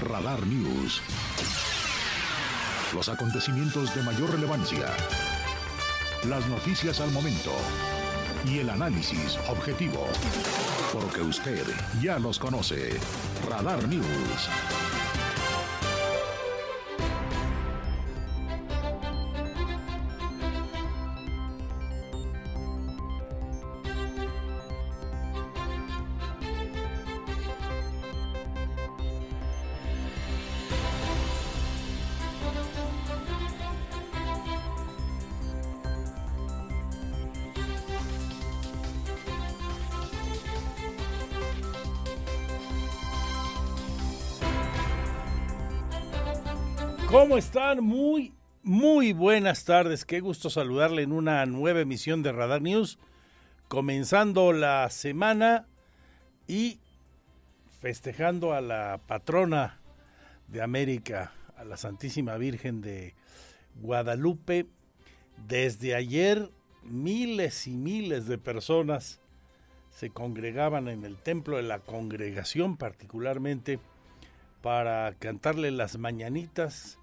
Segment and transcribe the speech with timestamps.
[0.00, 1.02] Radar News.
[2.94, 4.86] Los acontecimientos de mayor relevancia.
[6.26, 7.52] Las noticias al momento.
[8.46, 10.06] Y el análisis objetivo.
[10.92, 11.64] Porque usted
[12.00, 12.98] ya los conoce.
[13.48, 14.89] Radar News.
[47.40, 47.82] Están?
[47.82, 50.04] Muy, muy buenas tardes.
[50.04, 52.98] Qué gusto saludarle en una nueva emisión de Radar News.
[53.66, 55.66] Comenzando la semana
[56.46, 56.80] y
[57.80, 59.80] festejando a la patrona
[60.48, 63.14] de América, a la Santísima Virgen de
[63.76, 64.66] Guadalupe.
[65.48, 66.50] Desde ayer
[66.82, 69.18] miles y miles de personas
[69.88, 73.78] se congregaban en el templo de la congregación particularmente
[74.60, 76.99] para cantarle las mañanitas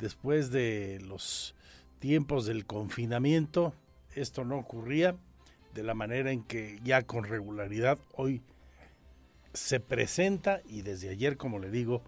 [0.00, 1.54] después de los
[1.98, 3.74] tiempos del confinamiento,
[4.14, 5.16] esto no ocurría
[5.74, 8.42] de la manera en que ya con regularidad hoy
[9.52, 12.02] se presenta y desde ayer, como le digo,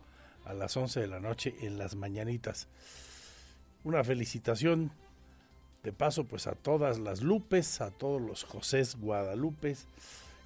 [0.44, 2.68] a las 11 de la noche en las mañanitas.
[3.84, 4.92] Una felicitación
[5.82, 9.86] de paso pues a todas las Lupes, a todos los Josés Guadalupes,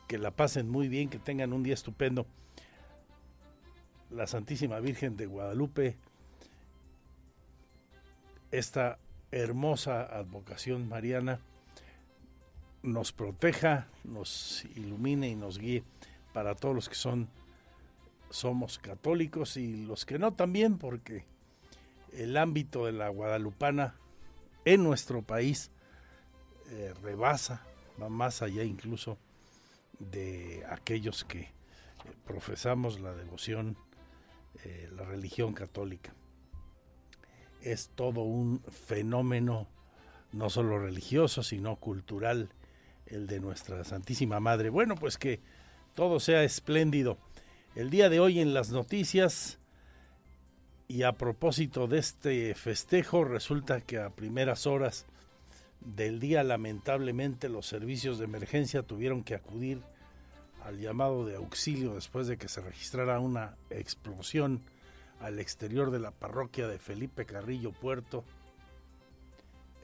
[0.08, 2.27] que la pasen muy bien, que tengan un día estupendo.
[4.10, 5.97] La Santísima Virgen de Guadalupe
[8.50, 8.98] esta
[9.30, 11.40] hermosa advocación mariana
[12.82, 15.84] nos proteja, nos ilumine y nos guíe
[16.32, 17.28] para todos los que son
[18.30, 21.24] somos católicos y los que no también porque
[22.12, 23.94] el ámbito de la guadalupana
[24.64, 25.70] en nuestro país
[26.70, 27.66] eh, rebasa,
[28.00, 29.19] va más allá incluso
[29.98, 31.50] de aquellos que eh,
[32.25, 33.76] profesamos la devoción,
[34.64, 36.12] eh, la religión católica
[37.62, 39.69] es todo un fenómeno
[40.32, 42.50] no solo religioso, sino cultural,
[43.06, 44.71] el de nuestra Santísima Madre.
[44.71, 45.41] Bueno, pues que
[45.94, 47.19] todo sea espléndido.
[47.75, 49.59] El día de hoy en las noticias,
[50.88, 55.06] y a propósito de este festejo, resulta que a primeras horas
[55.81, 59.82] del día lamentablemente los servicios de emergencia tuvieron que acudir
[60.65, 64.62] al llamado de auxilio después de que se registrara una explosión
[65.20, 68.25] al exterior de la parroquia de Felipe Carrillo Puerto,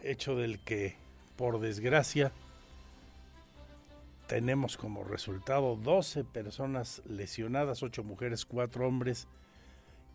[0.03, 0.97] hecho del que,
[1.37, 2.33] por desgracia,
[4.27, 9.29] tenemos como resultado 12 personas lesionadas, 8 mujeres, 4 hombres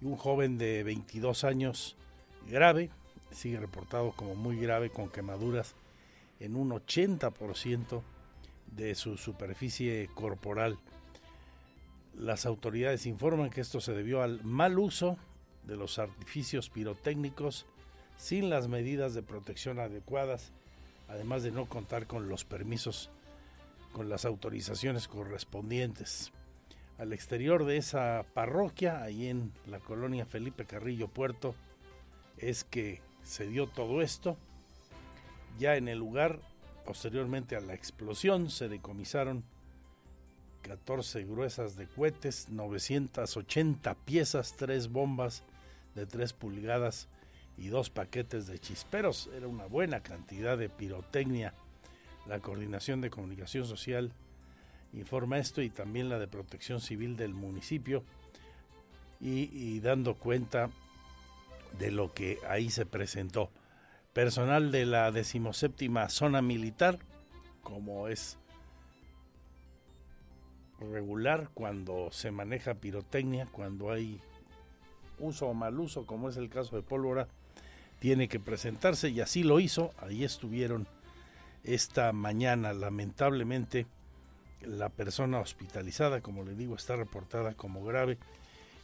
[0.02, 1.96] y un joven de 22 años
[2.50, 2.90] grave,
[3.32, 5.76] sigue reportado como muy grave con quemaduras
[6.40, 8.02] en un 80%
[8.76, 10.78] de su superficie corporal.
[12.14, 15.18] Las autoridades informan que esto se debió al mal uso
[15.64, 17.66] de los artificios pirotécnicos
[18.18, 20.52] sin las medidas de protección adecuadas,
[21.08, 23.10] además de no contar con los permisos,
[23.94, 26.32] con las autorizaciones correspondientes.
[26.98, 31.56] Al exterior de esa parroquia, ahí en la colonia Felipe Carrillo Puerto,
[32.38, 34.38] es que se dio todo esto.
[35.58, 36.40] Ya en el lugar,
[36.86, 39.44] posteriormente a la explosión, se decomisaron
[40.62, 45.44] 14 gruesas de cohetes, 980 piezas, 3 bombas
[45.96, 47.08] de 3 pulgadas
[47.58, 49.30] y dos paquetes de chisperos.
[49.36, 51.54] Era una buena cantidad de pirotecnia.
[52.28, 54.14] La Coordinación de Comunicación Social
[54.94, 58.04] informa esto y también la de Protección Civil del municipio
[59.20, 60.70] y, y dando cuenta
[61.78, 63.50] de lo que ahí se presentó.
[64.14, 67.00] Personal de la decimoséptima zona militar,
[67.64, 68.38] como es
[70.92, 74.20] regular cuando se maneja pirotecnia, cuando hay
[75.20, 77.28] uso o mal uso, como es el caso de pólvora,
[78.00, 79.92] tiene que presentarse y así lo hizo.
[80.00, 80.88] Ahí estuvieron
[81.64, 83.86] esta mañana, lamentablemente,
[84.62, 88.18] la persona hospitalizada, como le digo, está reportada como grave.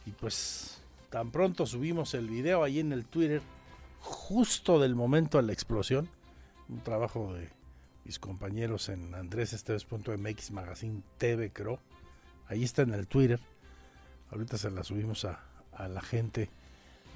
[0.06, 3.42] Y pues tan pronto subimos el video ahí en el Twitter,
[4.00, 6.08] justo del momento de la explosión,
[6.68, 7.57] un trabajo de
[8.08, 11.78] mis compañeros en andresesteves.mx Magazine TV, creo.
[12.46, 13.38] Ahí está en el Twitter.
[14.30, 16.48] Ahorita se la subimos a, a la gente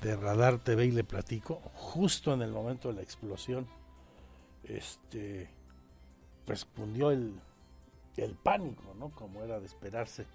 [0.03, 3.67] de Radar TV y le platico, justo en el momento de la explosión,
[4.65, 5.49] este,
[6.47, 7.41] respondió el,
[8.19, 9.09] el pánico, ¿no?
[9.13, 10.27] Como era de esperarse.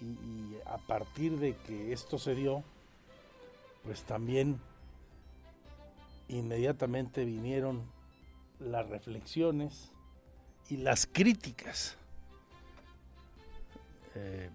[0.00, 2.64] y, a partir de que esto se dio,
[3.84, 4.58] pues también
[6.26, 8.01] inmediatamente vinieron
[8.64, 9.92] las reflexiones
[10.68, 11.96] y las críticas,
[14.14, 14.50] eh,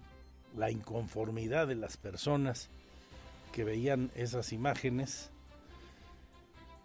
[0.56, 2.68] la inconformidad de las personas
[3.52, 5.30] que veían esas imágenes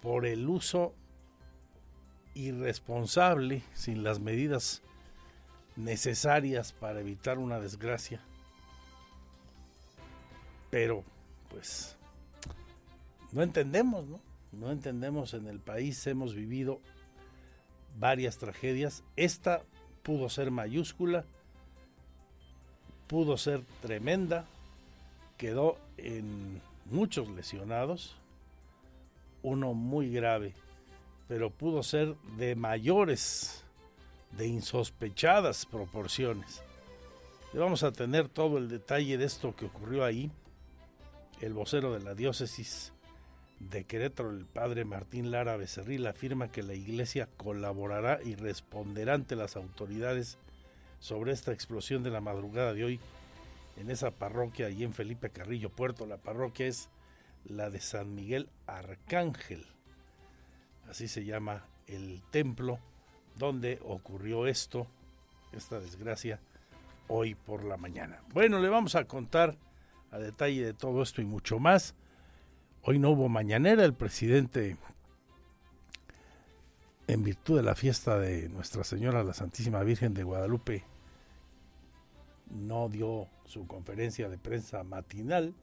[0.01, 0.93] por el uso
[2.35, 4.81] irresponsable, sin las medidas
[5.75, 8.21] necesarias para evitar una desgracia.
[10.69, 11.03] Pero,
[11.49, 11.95] pues,
[13.31, 14.19] no entendemos, ¿no?
[14.51, 16.79] No entendemos en el país, hemos vivido
[17.99, 19.03] varias tragedias.
[19.15, 19.63] Esta
[20.03, 21.25] pudo ser mayúscula,
[23.07, 24.45] pudo ser tremenda,
[25.37, 28.15] quedó en muchos lesionados,
[29.41, 30.53] uno muy grave,
[31.27, 33.63] pero pudo ser de mayores,
[34.31, 36.63] de insospechadas proporciones.
[37.53, 40.31] Y vamos a tener todo el detalle de esto que ocurrió ahí.
[41.39, 42.92] El vocero de la diócesis
[43.69, 49.35] de Querétaro, el padre Martín Lara Becerril, afirma que la iglesia colaborará y responderá ante
[49.35, 50.37] las autoridades
[50.99, 52.99] sobre esta explosión de la madrugada de hoy
[53.77, 56.05] en esa parroquia allí en Felipe Carrillo Puerto.
[56.05, 56.89] La parroquia es
[57.45, 59.65] la de San Miguel Arcángel.
[60.89, 62.79] Así se llama el templo
[63.35, 64.87] donde ocurrió esto,
[65.51, 66.39] esta desgracia,
[67.07, 68.21] hoy por la mañana.
[68.33, 69.57] Bueno, le vamos a contar
[70.11, 71.95] a detalle de todo esto y mucho más.
[72.85, 74.75] Hoy no hubo mañanera, el presidente,
[77.07, 80.83] en virtud de la fiesta de Nuestra Señora la Santísima Virgen de Guadalupe,
[82.49, 85.53] no dio su conferencia de prensa matinal,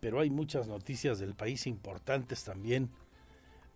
[0.00, 2.90] pero hay muchas noticias del país importantes también,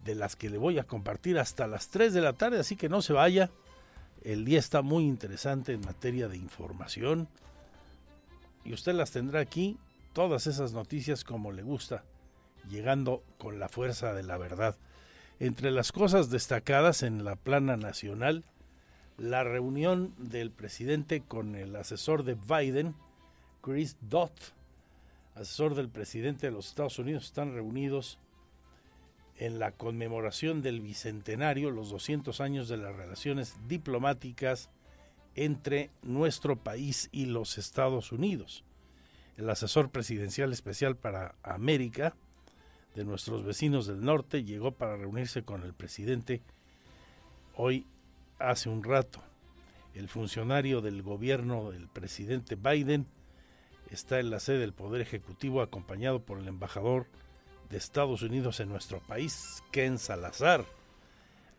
[0.04, 2.88] de las que le voy a compartir hasta las 3 de la tarde, así que
[2.88, 3.52] no se vaya.
[4.24, 7.28] El día está muy interesante en materia de información
[8.64, 9.78] y usted las tendrá aquí,
[10.12, 12.02] todas esas noticias como le gusta,
[12.68, 14.76] llegando con la fuerza de la verdad.
[15.40, 18.44] Entre las cosas destacadas en la plana nacional,
[19.18, 22.94] la reunión del presidente con el asesor de Biden,
[23.62, 24.30] Chris Dodd,
[25.34, 28.18] asesor del presidente de los Estados Unidos, están reunidos
[29.36, 34.70] en la conmemoración del bicentenario, los 200 años de las relaciones diplomáticas
[35.34, 38.64] entre nuestro país y los Estados Unidos.
[39.36, 42.14] El asesor presidencial especial para América
[42.94, 46.42] de nuestros vecinos del norte llegó para reunirse con el presidente
[47.56, 47.86] hoy
[48.38, 49.20] hace un rato.
[49.94, 53.06] El funcionario del gobierno del presidente Biden
[53.90, 57.06] está en la sede del Poder Ejecutivo acompañado por el embajador
[57.70, 60.64] de Estados Unidos en nuestro país, Ken Salazar.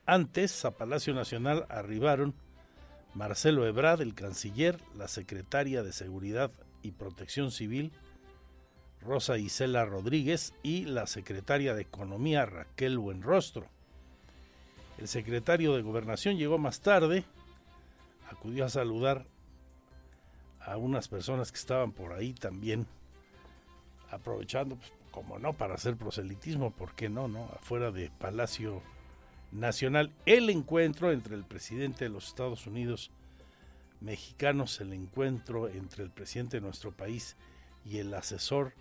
[0.06, 2.34] Antes, a Palacio Nacional arribaron
[3.14, 6.52] Marcelo Ebrard, el canciller, la secretaria de Seguridad
[6.82, 7.92] y Protección Civil,
[9.06, 13.68] Rosa Isela Rodríguez y la secretaria de Economía, Raquel Buenrostro.
[14.98, 17.24] El secretario de Gobernación llegó más tarde,
[18.32, 19.26] acudió a saludar
[20.60, 22.88] a unas personas que estaban por ahí también,
[24.10, 27.46] aprovechando, pues, como no, para hacer proselitismo, ¿por qué no, no?
[27.56, 28.82] Afuera de Palacio
[29.52, 33.12] Nacional, el encuentro entre el presidente de los Estados Unidos
[34.02, 37.38] mexicanos, el encuentro entre el presidente de nuestro país
[37.86, 38.74] y el asesor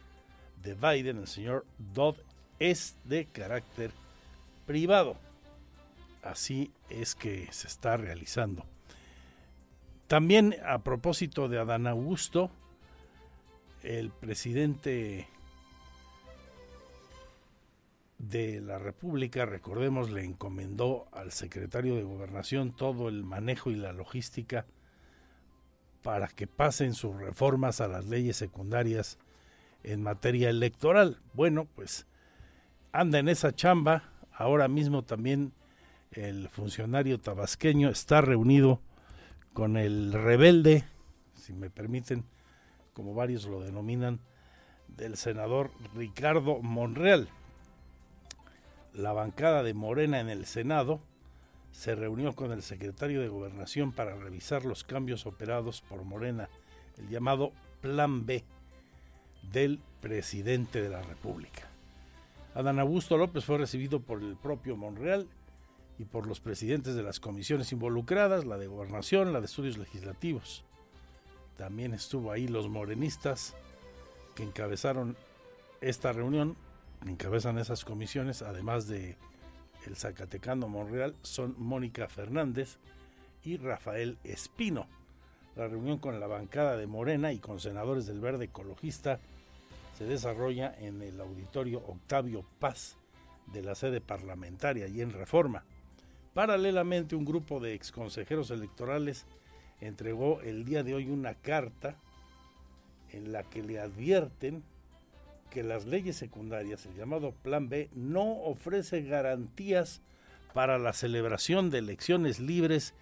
[0.64, 2.16] de Biden, el señor Dodd,
[2.58, 3.90] es de carácter
[4.66, 5.16] privado
[6.24, 8.64] así es que se está realizando.
[10.06, 12.50] También a propósito de Adán Augusto,
[13.82, 15.28] el presidente
[18.18, 23.92] de la República, recordemos, le encomendó al secretario de Gobernación todo el manejo y la
[23.92, 24.66] logística
[26.02, 29.18] para que pasen sus reformas a las leyes secundarias
[29.84, 31.20] en materia electoral.
[31.34, 32.06] Bueno, pues
[32.92, 35.52] anda en esa chamba, ahora mismo también
[36.10, 38.80] el funcionario tabasqueño está reunido
[39.52, 40.84] con el rebelde,
[41.34, 42.24] si me permiten,
[42.92, 44.20] como varios lo denominan,
[44.88, 47.28] del senador Ricardo Monreal.
[48.92, 51.00] La bancada de Morena en el Senado
[51.72, 56.48] se reunió con el secretario de Gobernación para revisar los cambios operados por Morena,
[56.96, 58.44] el llamado Plan B
[59.52, 61.68] del presidente de la República.
[62.54, 65.26] Adán Augusto López fue recibido por el propio Monreal
[65.98, 70.64] y por los presidentes de las comisiones involucradas, la de gobernación, la de estudios legislativos.
[71.56, 73.54] También estuvo ahí los morenistas
[74.34, 75.16] que encabezaron
[75.80, 76.56] esta reunión,
[77.06, 79.16] encabezan esas comisiones, además de
[79.86, 82.78] el Zacatecano Monreal, son Mónica Fernández
[83.42, 84.86] y Rafael Espino.
[85.56, 89.20] La reunión con la bancada de Morena y con senadores del Verde Ecologista
[89.96, 92.96] se desarrolla en el auditorio Octavio Paz
[93.52, 95.64] de la sede parlamentaria y en Reforma.
[96.34, 99.26] Paralelamente, un grupo de exconsejeros electorales
[99.80, 101.96] entregó el día de hoy una carta
[103.10, 104.64] en la que le advierten
[105.50, 110.02] que las leyes secundarias, el llamado Plan B, no ofrece garantías
[110.52, 112.94] para la celebración de elecciones libres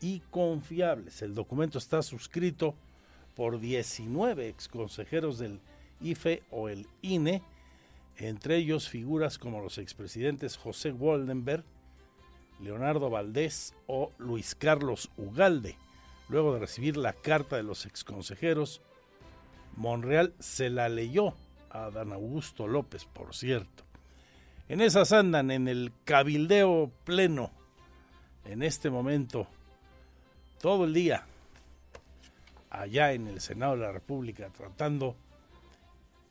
[0.00, 1.22] y confiables.
[1.22, 2.74] El documento está suscrito
[3.36, 5.60] por 19 exconsejeros del
[6.02, 7.42] IFE o el INE,
[8.16, 11.64] entre ellos figuras como los expresidentes José Waldenberg,
[12.60, 15.76] Leonardo Valdés o Luis Carlos Ugalde.
[16.28, 18.80] Luego de recibir la carta de los exconsejeros,
[19.76, 21.34] Monreal se la leyó
[21.70, 23.84] a Dan Augusto López, por cierto.
[24.68, 27.50] En esas andan en el cabildeo pleno,
[28.44, 29.46] en este momento,
[30.60, 31.26] todo el día,
[32.70, 35.16] allá en el Senado de la República, tratando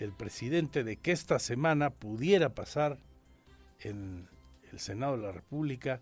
[0.02, 2.98] el presidente de que esta semana pudiera pasar
[3.80, 4.28] en
[4.72, 6.02] el Senado de la República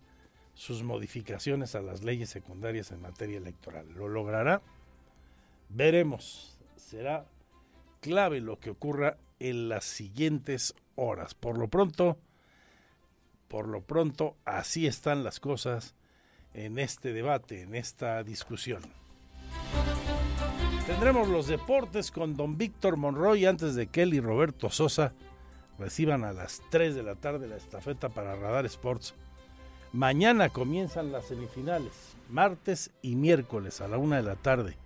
[0.53, 3.88] sus modificaciones a las leyes secundarias en materia electoral.
[3.94, 4.62] ¿Lo logrará?
[5.70, 6.58] Veremos.
[6.75, 7.25] Será
[8.01, 11.34] clave lo que ocurra en las siguientes horas.
[11.34, 12.18] Por lo pronto,
[13.48, 15.96] por lo pronto, así están las cosas
[16.53, 18.82] en este debate, en esta discusión.
[20.89, 25.13] Tendremos los deportes con don Víctor Monroy antes de que él y Roberto Sosa
[25.77, 29.13] reciban a las 3 de la tarde la estafeta para Radar Sports
[29.93, 34.77] Mañana comienzan las semifinales, martes y miércoles a la una de la tarde.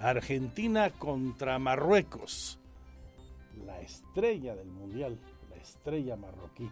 [0.00, 2.58] Argentina contra Marruecos,
[3.64, 5.16] la estrella del mundial,
[5.48, 6.68] la estrella marroquí.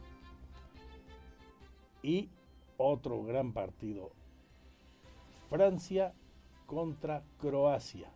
[2.03, 2.29] Y
[2.77, 4.11] otro gran partido,
[5.49, 6.13] Francia
[6.67, 8.11] contra Croacia.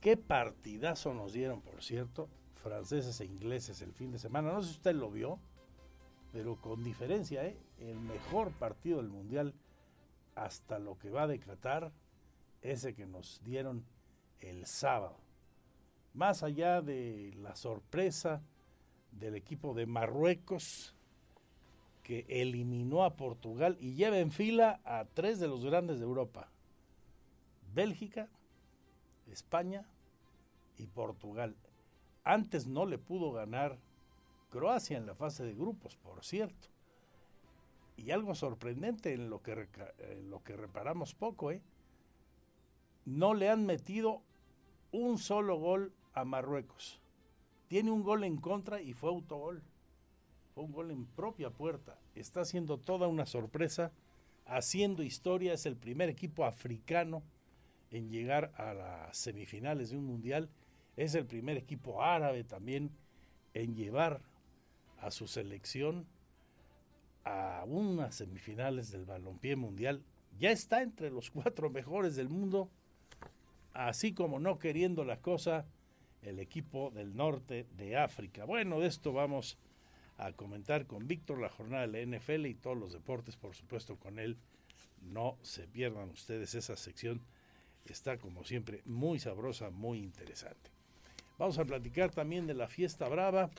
[0.00, 2.28] Qué partidazo nos dieron, por cierto,
[2.62, 4.52] franceses e ingleses el fin de semana.
[4.52, 5.38] No sé si usted lo vio
[6.32, 7.56] pero con diferencia, ¿eh?
[7.78, 9.54] el mejor partido del Mundial
[10.34, 11.92] hasta lo que va de Qatar,
[12.62, 13.84] ese que nos dieron
[14.40, 15.16] el sábado.
[16.14, 18.42] Más allá de la sorpresa
[19.12, 20.94] del equipo de Marruecos,
[22.02, 26.48] que eliminó a Portugal y lleva en fila a tres de los grandes de Europa.
[27.74, 28.28] Bélgica,
[29.30, 29.86] España
[30.76, 31.56] y Portugal.
[32.24, 33.78] Antes no le pudo ganar
[34.50, 36.68] Croacia en la fase de grupos, por cierto.
[37.96, 39.68] Y algo sorprendente en lo que,
[40.28, 41.62] lo que reparamos poco, ¿eh?
[43.04, 44.22] no le han metido
[44.92, 47.00] un solo gol a Marruecos.
[47.68, 49.62] Tiene un gol en contra y fue autogol.
[50.54, 51.98] Fue un gol en propia puerta.
[52.14, 53.92] Está haciendo toda una sorpresa,
[54.46, 55.52] haciendo historia.
[55.52, 57.22] Es el primer equipo africano
[57.90, 60.48] en llegar a las semifinales de un mundial.
[60.96, 62.90] Es el primer equipo árabe también
[63.54, 64.20] en llevar
[64.98, 66.06] a su selección
[67.24, 70.02] a unas semifinales del balompié mundial.
[70.38, 72.70] Ya está entre los cuatro mejores del mundo,
[73.72, 75.66] así como no queriendo la cosa
[76.22, 78.44] el equipo del norte de África.
[78.44, 79.58] Bueno, de esto vamos
[80.18, 83.96] a comentar con Víctor la jornada de la NFL y todos los deportes, por supuesto,
[83.96, 84.36] con él.
[85.00, 87.22] No se pierdan ustedes esa sección.
[87.90, 90.70] Está, como siempre, muy sabrosa, muy interesante.
[91.38, 93.50] Vamos a platicar también de la fiesta brava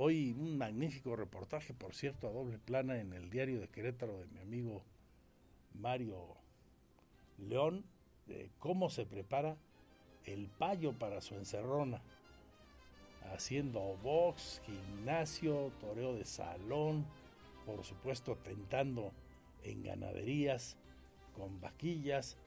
[0.00, 4.26] Hoy un magnífico reportaje, por cierto, a doble plana en el diario de Querétaro de
[4.26, 4.84] mi amigo
[5.74, 6.36] Mario
[7.36, 7.84] León,
[8.28, 9.56] de cómo se prepara
[10.24, 12.00] el payo para su encerrona,
[13.34, 17.04] haciendo box, gimnasio, toreo de salón,
[17.66, 19.10] por supuesto tentando
[19.64, 20.76] en ganaderías,
[21.34, 22.38] con vaquillas.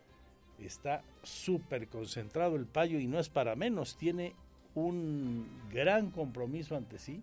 [0.65, 4.35] Está súper concentrado el payo y no es para menos, tiene
[4.75, 7.21] un gran compromiso ante sí.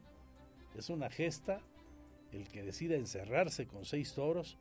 [0.76, 1.60] Es una gesta
[2.32, 4.58] el que decida encerrarse con seis toros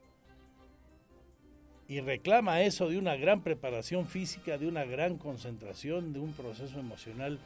[1.87, 6.79] y reclama eso de una gran preparación física, de una gran concentración, de un proceso
[6.79, 7.39] emocional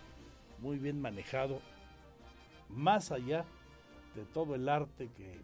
[0.60, 1.60] muy bien manejado,
[2.70, 3.46] más allá
[4.16, 5.40] de todo el arte que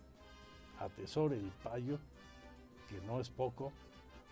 [0.79, 1.99] atesora el payo,
[2.89, 3.71] que no es poco,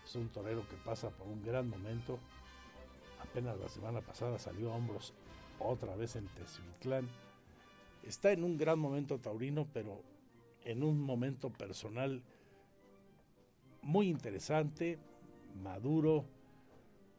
[0.06, 2.20] es un torero que pasa por un gran momento,
[3.20, 5.12] apenas la semana pasada salió a hombros
[5.58, 7.08] otra vez en Tezuitlán,
[8.04, 10.00] está en un gran momento taurino, pero
[10.64, 12.22] en un momento personal
[13.82, 14.98] muy interesante,
[15.62, 16.24] maduro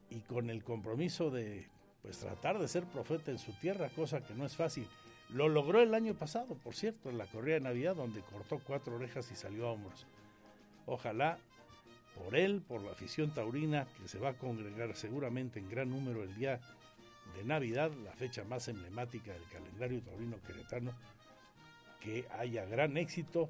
[0.10, 1.68] y con el compromiso de
[2.02, 4.88] pues tratar de ser profeta en su tierra, cosa que no es fácil.
[5.30, 8.96] Lo logró el año pasado, por cierto, en la corrida de Navidad, donde cortó cuatro
[8.96, 10.08] orejas y salió a hombros.
[10.86, 11.38] Ojalá
[12.18, 16.24] por él, por la afición taurina que se va a congregar seguramente en gran número
[16.24, 16.60] el día
[17.36, 20.92] de Navidad, la fecha más emblemática del calendario taurino queretano,
[22.00, 23.50] que haya gran éxito,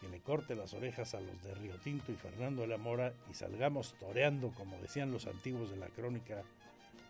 [0.00, 3.12] que le corte las orejas a los de Río Tinto y Fernando de la Mora
[3.30, 6.42] y salgamos toreando, como decían los antiguos de la crónica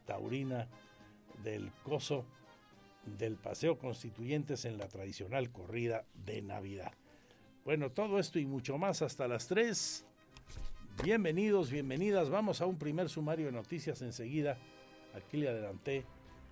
[0.06, 0.68] taurina,
[1.42, 2.24] del coso
[3.04, 6.92] del Paseo Constituyentes en la tradicional corrida de Navidad.
[7.64, 10.04] Bueno, todo esto y mucho más hasta las 3.
[11.02, 12.30] Bienvenidos, bienvenidas.
[12.30, 14.56] Vamos a un primer sumario de noticias enseguida.
[15.14, 16.04] Aquí le adelanté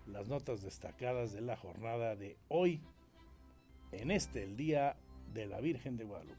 [0.06, 2.80] las notas destacadas de la jornada de hoy,
[3.92, 4.96] en este, el Día
[5.32, 6.36] de la Virgen de Guadalupe.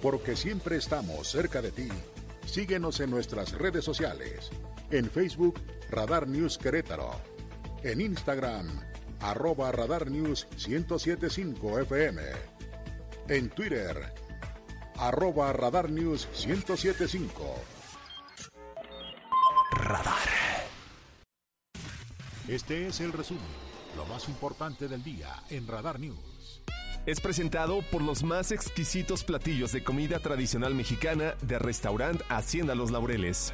[0.00, 1.88] Porque siempre estamos cerca de ti,
[2.46, 4.50] síguenos en nuestras redes sociales.
[4.90, 5.58] En Facebook,
[5.90, 7.10] Radar News Querétaro.
[7.82, 8.68] En Instagram,
[9.20, 12.22] arroba Radar News 1075 FM.
[13.28, 14.12] En Twitter,
[14.98, 17.54] arroba Radar News 1075.
[19.72, 20.14] Radar.
[22.48, 23.42] Este es el resumen,
[23.96, 26.62] lo más importante del día en Radar News.
[27.06, 32.90] Es presentado por los más exquisitos platillos de comida tradicional mexicana de restaurant Hacienda Los
[32.90, 33.52] Laureles.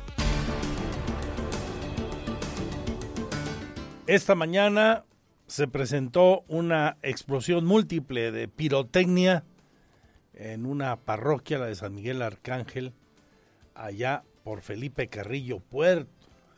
[4.06, 5.04] Esta mañana
[5.50, 9.42] se presentó una explosión múltiple de pirotecnia
[10.32, 12.92] en una parroquia, la de San Miguel Arcángel,
[13.74, 16.08] allá por Felipe Carrillo Puerto,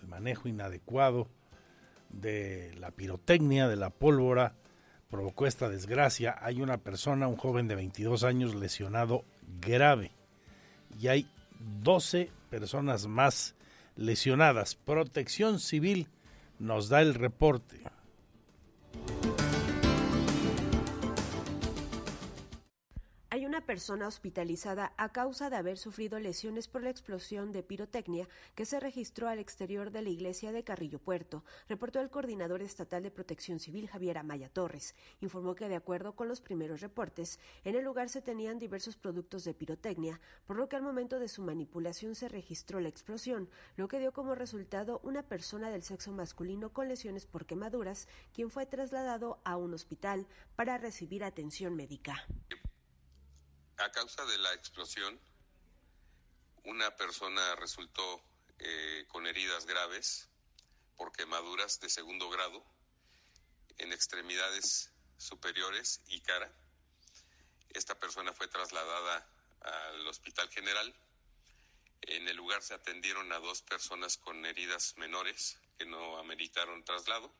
[0.03, 1.27] el manejo inadecuado
[2.11, 4.57] de la pirotecnia, de la pólvora,
[5.09, 6.37] provocó esta desgracia.
[6.43, 9.25] Hay una persona, un joven de 22 años, lesionado
[9.59, 10.11] grave
[11.01, 11.27] y hay
[11.83, 13.55] 12 personas más
[13.97, 14.75] lesionadas.
[14.75, 16.09] Protección Civil
[16.59, 17.81] nos da el reporte.
[23.53, 28.65] Una persona hospitalizada a causa de haber sufrido lesiones por la explosión de pirotecnia que
[28.65, 33.11] se registró al exterior de la iglesia de Carrillo Puerto, reportó el coordinador estatal de
[33.11, 34.95] protección civil Javier Amaya Torres.
[35.21, 39.45] Informó que de acuerdo con los primeros reportes, en el lugar se tenían diversos productos
[39.45, 43.87] de pirotecnia, por lo que al momento de su manipulación se registró la explosión, lo
[43.87, 48.65] que dio como resultado una persona del sexo masculino con lesiones por quemaduras, quien fue
[48.65, 52.27] trasladado a un hospital para recibir atención médica.
[53.83, 55.19] A causa de la explosión,
[56.63, 58.23] una persona resultó
[58.61, 60.29] eh, con heridas graves
[60.97, 62.65] por quemaduras de segundo grado
[63.79, 66.49] en extremidades superiores y cara.
[67.71, 69.27] Esta persona fue trasladada
[69.63, 70.95] al Hospital General.
[72.03, 77.35] En el lugar se atendieron a dos personas con heridas menores que no ameritaron traslado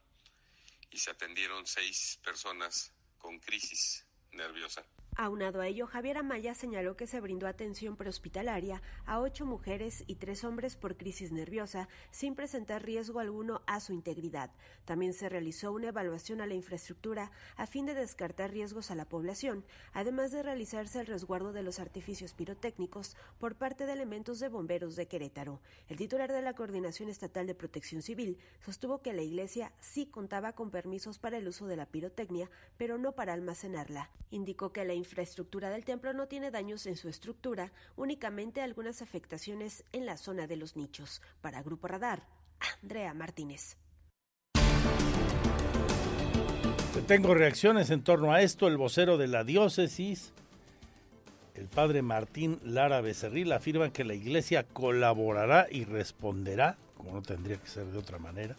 [0.91, 4.85] y se atendieron seis personas con crisis nerviosa.
[5.15, 10.15] Aunado a ello, Javier Amaya señaló que se brindó atención prehospitalaria a ocho mujeres y
[10.15, 14.51] tres hombres por crisis nerviosa sin presentar riesgo alguno a su integridad.
[14.87, 19.05] También se realizó una evaluación a la infraestructura a fin de descartar riesgos a la
[19.05, 24.49] población, además de realizarse el resguardo de los artificios pirotécnicos por parte de elementos de
[24.49, 25.61] bomberos de Querétaro.
[25.89, 30.55] El titular de la Coordinación Estatal de Protección Civil sostuvo que la iglesia sí contaba
[30.55, 32.49] con permisos para el uso de la pirotecnia,
[32.79, 34.11] pero no para almacenarla.
[34.31, 39.85] Indicó que la infraestructura del templo no tiene daños en su estructura, únicamente algunas afectaciones
[39.93, 41.21] en la zona de los nichos.
[41.41, 42.27] Para Grupo Radar,
[42.83, 43.77] Andrea Martínez.
[47.07, 48.69] Tengo reacciones en torno a esto.
[48.69, 50.33] El vocero de la diócesis,
[51.55, 57.57] el padre Martín Lara Becerril, afirma que la iglesia colaborará y responderá, como no tendría
[57.57, 58.57] que ser de otra manera,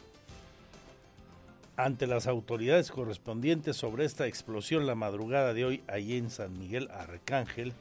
[1.76, 6.90] ante las autoridades correspondientes sobre esta explosión la madrugada de hoy allí en San Miguel
[6.92, 7.74] Arcángel,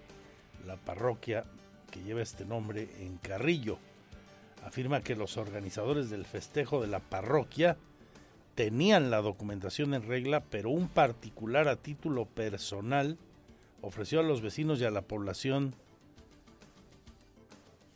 [0.67, 1.45] la parroquia
[1.91, 3.79] que lleva este nombre en Carrillo.
[4.65, 7.77] Afirma que los organizadores del festejo de la parroquia
[8.55, 13.19] tenían la documentación en regla, pero un particular a título personal
[13.83, 15.75] ofreció a los vecinos y a la población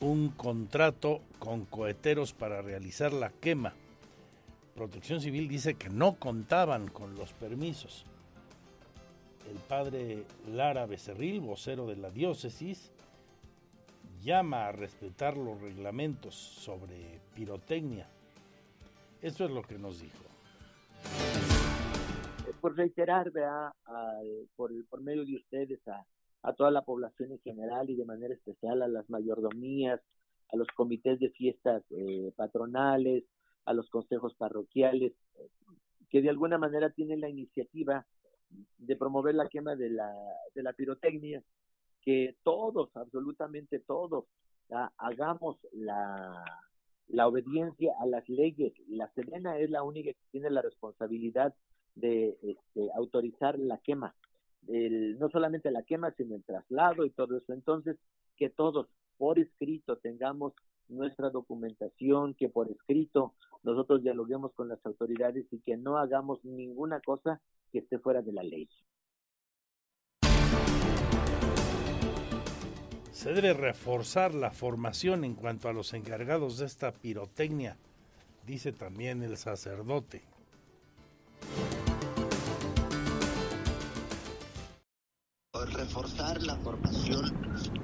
[0.01, 3.73] un contrato con coheteros para realizar la quema
[4.77, 8.05] Protección Civil dice que no contaban con los permisos.
[9.51, 12.93] El padre Lara Becerril, vocero de la diócesis,
[14.21, 18.07] llama a respetar los reglamentos sobre pirotecnia.
[19.23, 20.25] Esto es lo que nos dijo.
[22.61, 23.33] Por reiterar,
[24.57, 26.05] por, por, medio de ustedes a,
[26.43, 30.03] a toda la población en general y de manera especial a las mayordomías,
[30.53, 33.25] a los comités de fiestas eh, patronales,
[33.67, 35.13] a los consejos parroquiales,
[36.09, 38.07] que de alguna manera tienen la iniciativa
[38.79, 40.13] de promover la quema de la,
[40.55, 41.43] de la pirotecnia,
[42.01, 44.25] que todos, absolutamente todos,
[44.99, 46.45] hagamos la,
[47.09, 48.73] la obediencia a las leyes.
[48.89, 51.55] La Sedena es la única que tiene la responsabilidad
[51.95, 54.15] de este, autorizar la quema.
[54.69, 57.53] No solamente la quema, sino el traslado y todo eso.
[57.53, 57.97] Entonces,
[58.37, 60.53] que todos por escrito tengamos
[60.89, 63.35] nuestra documentación, que por escrito
[63.67, 67.41] nosotros dialoguemos con las autoridades y que no hagamos ninguna cosa
[67.73, 68.69] que esté fuera de la ley.
[73.11, 77.77] Se debe reforzar la formación en cuanto a los encargados de esta pirotecnia,
[78.47, 80.23] dice también el sacerdote.
[85.73, 87.33] Reforzar la formación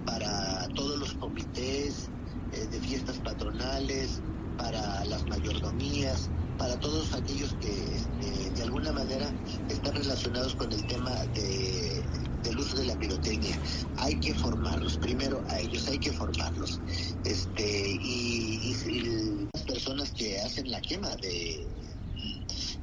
[0.06, 2.08] para todos los comités
[2.52, 4.22] eh, de fiestas patronales,
[4.62, 9.32] para las mayordomías, para todos aquellos que este, de alguna manera
[9.68, 12.02] están relacionados con el tema de,
[12.44, 13.58] del uso de la pirotecnia.
[13.96, 16.80] Hay que formarlos, primero a ellos, hay que formarlos.
[17.24, 21.66] Este, y las personas que hacen la quema de,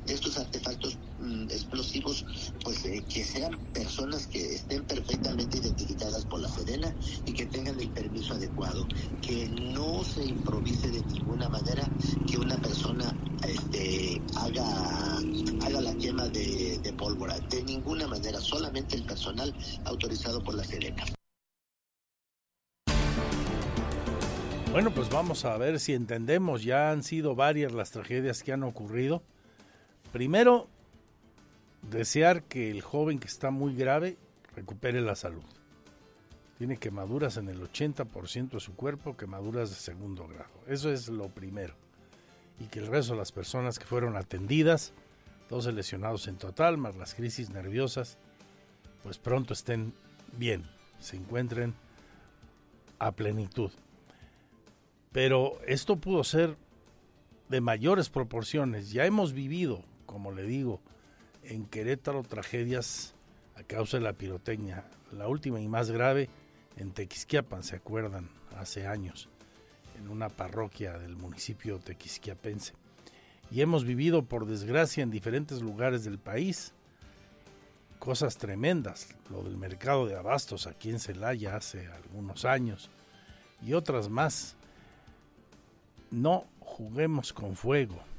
[0.09, 2.25] estos artefactos mm, explosivos,
[2.63, 6.93] pues eh, que sean personas que estén perfectamente identificadas por la Sedena
[7.25, 8.87] y que tengan el permiso adecuado,
[9.21, 11.87] que no se improvise de ninguna manera
[12.27, 13.15] que una persona
[13.47, 15.17] este, haga,
[15.65, 19.53] haga la quema de, pólvora, de ninguna manera, solamente el personal
[19.85, 21.03] autorizado por la Sedena.
[24.71, 26.63] Bueno, pues vamos a ver si entendemos.
[26.63, 29.23] Ya han sido varias las tragedias que han ocurrido
[30.11, 30.67] Primero,
[31.83, 34.17] desear que el joven que está muy grave
[34.55, 35.43] recupere la salud.
[36.57, 40.51] Tiene quemaduras en el 80% de su cuerpo, quemaduras de segundo grado.
[40.67, 41.75] Eso es lo primero.
[42.59, 44.93] Y que el resto de las personas que fueron atendidas,
[45.49, 48.17] 12 lesionados en total, más las crisis nerviosas,
[49.03, 49.93] pues pronto estén
[50.37, 50.69] bien,
[50.99, 51.75] se encuentren
[52.97, 53.71] a plenitud.
[55.11, 56.57] Pero esto pudo ser
[57.47, 58.91] de mayores proporciones.
[58.91, 60.81] Ya hemos vivido como le digo,
[61.43, 63.13] en Querétaro tragedias
[63.55, 64.83] a causa de la pirotecnia.
[65.11, 66.29] La última y más grave
[66.77, 68.27] en Tequisquiapan, ¿se acuerdan?
[68.57, 69.29] Hace años,
[69.99, 72.73] en una parroquia del municipio tequisquiapense.
[73.51, 76.73] Y hemos vivido, por desgracia, en diferentes lugares del país
[77.99, 79.09] cosas tremendas.
[79.29, 82.89] Lo del mercado de abastos aquí en Celaya hace algunos años
[83.61, 84.55] y otras más.
[86.09, 88.09] No juguemos con fuego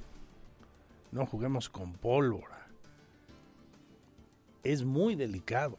[1.12, 2.66] no juguemos con pólvora.
[4.62, 5.77] Es muy delicado,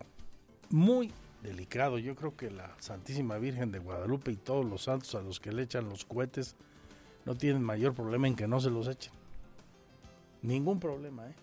[0.69, 1.11] muy
[1.43, 1.97] delicado.
[1.97, 5.51] Yo creo que la Santísima Virgen de Guadalupe y todos los santos a los que
[5.51, 6.55] le echan los cohetes
[7.25, 9.13] no tienen mayor problema en que no se los echen.
[10.41, 11.35] Ningún problema, ¿eh?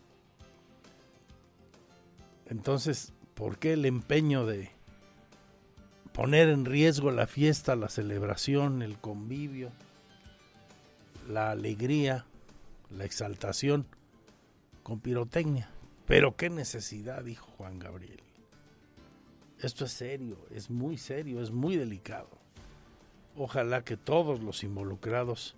[2.46, 4.70] Entonces, ¿por qué el empeño de
[6.12, 9.70] poner en riesgo la fiesta, la celebración, el convivio,
[11.28, 12.24] la alegría?
[12.90, 13.86] La exaltación
[14.82, 15.70] con pirotecnia.
[16.06, 18.22] Pero qué necesidad, dijo Juan Gabriel.
[19.60, 22.30] Esto es serio, es muy serio, es muy delicado.
[23.36, 25.54] Ojalá que todos los involucrados,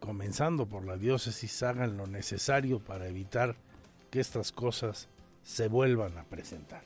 [0.00, 3.56] comenzando por la diócesis, hagan lo necesario para evitar
[4.10, 5.08] que estas cosas
[5.42, 6.84] se vuelvan a presentar.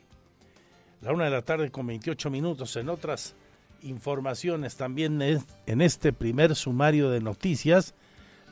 [1.01, 3.35] La una de la tarde con 28 minutos en otras
[3.83, 7.95] informaciones también en este primer sumario de noticias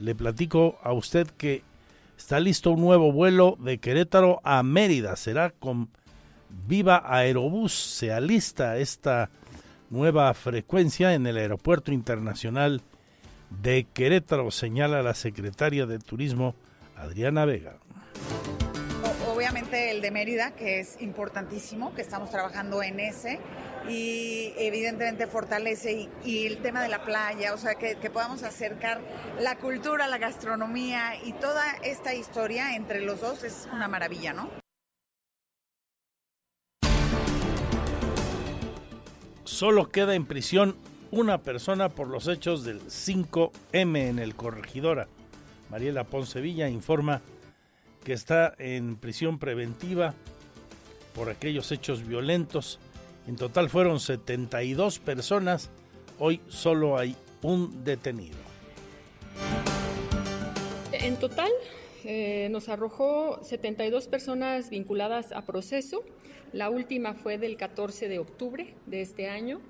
[0.00, 1.62] le platico a usted que
[2.16, 5.16] está listo un nuevo vuelo de Querétaro a Mérida.
[5.16, 5.90] Será con
[6.66, 7.72] Viva Aerobús.
[7.72, 9.30] Se alista esta
[9.90, 12.82] nueva frecuencia en el Aeropuerto Internacional
[13.62, 16.54] de Querétaro, señala la secretaria de Turismo,
[16.96, 17.78] Adriana Vega
[19.38, 23.38] obviamente el de Mérida, que es importantísimo, que estamos trabajando en ese,
[23.88, 29.00] y evidentemente fortalece y, el tema de la playa, o sea, que, podamos acercar
[29.40, 34.50] la cultura, la gastronomía y toda esta historia entre los dos es una maravilla, ¿no?
[39.44, 40.76] Solo queda en prisión
[41.10, 45.08] una persona por los hechos del 5M en el Corregidora.
[45.70, 47.20] Mariela Poncevilla informa
[48.04, 50.14] que está en prisión preventiva
[51.14, 52.78] por aquellos hechos violentos.
[53.28, 55.68] En total fueron 72 personas,
[56.18, 58.38] hoy solo hay un detenido.
[60.92, 61.50] En total
[62.06, 66.02] eh, nos arrojó 72 personas vinculadas a proceso.
[66.54, 69.60] La última fue del 14 de octubre de este año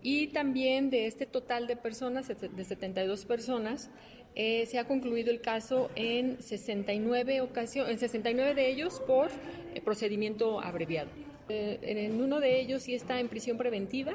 [0.00, 3.90] Y también de este total de personas, de 72 personas,
[4.34, 9.28] eh, se ha concluido el caso en 69 ocasiones, en 69 de ellos por
[9.74, 11.10] eh, procedimiento abreviado.
[11.48, 14.14] Eh, en uno de ellos sí está en prisión preventiva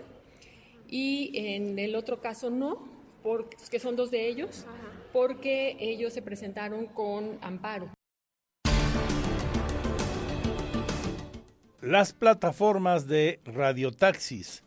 [0.88, 2.88] y en el otro caso no,
[3.22, 4.66] porque, que son dos de ellos,
[5.14, 7.90] porque ellos se presentaron con amparo.
[11.82, 14.64] Las plataformas de radiotaxis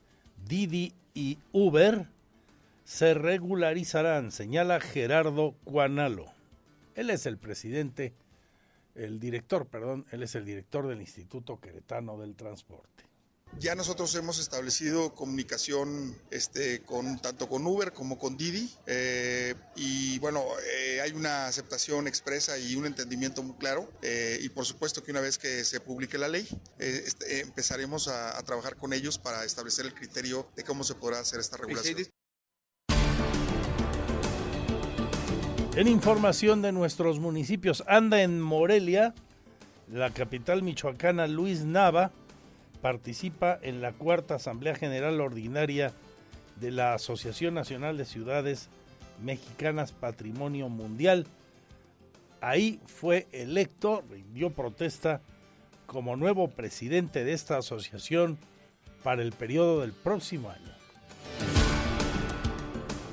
[0.46, 2.06] Didi y Uber
[2.84, 6.26] se regularizarán, señala Gerardo Cuanalo.
[6.94, 8.12] Él es el presidente,
[8.94, 13.04] el director, perdón, él es el director del Instituto Queretano del Transporte.
[13.58, 20.18] Ya nosotros hemos establecido comunicación este, con, tanto con Uber como con Didi eh, y
[20.20, 25.02] bueno, eh, hay una aceptación expresa y un entendimiento muy claro eh, y por supuesto
[25.02, 29.18] que una vez que se publique la ley este, empezaremos a, a, trabajar con ellos
[29.18, 32.06] para establecer el criterio de cómo se podrá hacer esta regulación.
[35.74, 39.14] En información de nuestros municipios, anda en Morelia,
[39.90, 42.10] la capital michoacana Luis Nava
[42.82, 45.94] participa en la cuarta Asamblea General Ordinaria
[46.60, 48.68] de la Asociación Nacional de Ciudades
[49.24, 51.26] Mexicanas Patrimonio Mundial.
[52.42, 55.22] Ahí fue electo, rindió protesta
[55.86, 58.36] como nuevo presidente de esta asociación
[59.02, 60.70] para el periodo del próximo año.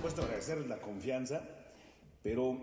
[0.01, 1.41] Puesto agradecerles la confianza
[2.23, 2.57] pero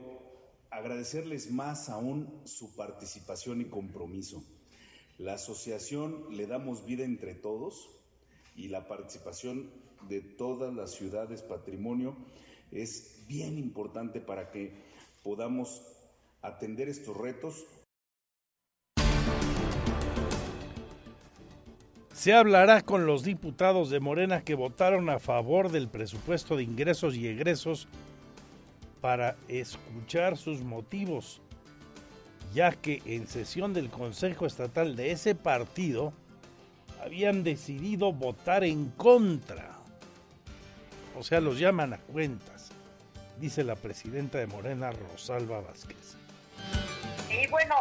[0.71, 4.45] agradecerles más aún su participación y compromiso.
[5.19, 7.89] La asociación le damos vida entre todos
[8.55, 9.71] y la participación
[10.09, 12.17] de todas las ciudades patrimonio
[12.71, 14.75] es bien importante para que
[15.23, 15.83] podamos
[16.43, 17.65] atender estos retos.
[22.13, 27.15] Se hablará con los diputados de Morena que votaron a favor del presupuesto de ingresos
[27.15, 27.89] y egresos
[29.07, 31.41] para escuchar sus motivos,
[32.53, 36.13] ya que en sesión del Consejo Estatal de ese partido
[37.05, 39.79] habían decidido votar en contra.
[41.17, 42.73] O sea, los llaman a cuentas,
[43.39, 46.17] dice la presidenta de Morena, Rosalba Vázquez.
[47.31, 47.77] Y bueno,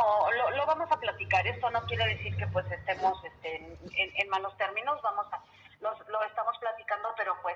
[0.56, 1.48] lo, vamos a platicar.
[1.48, 5.02] Esto no quiere decir que pues estemos este, en, malos términos.
[5.02, 5.44] Vamos a,
[5.82, 7.56] lo estamos platicando, pero pues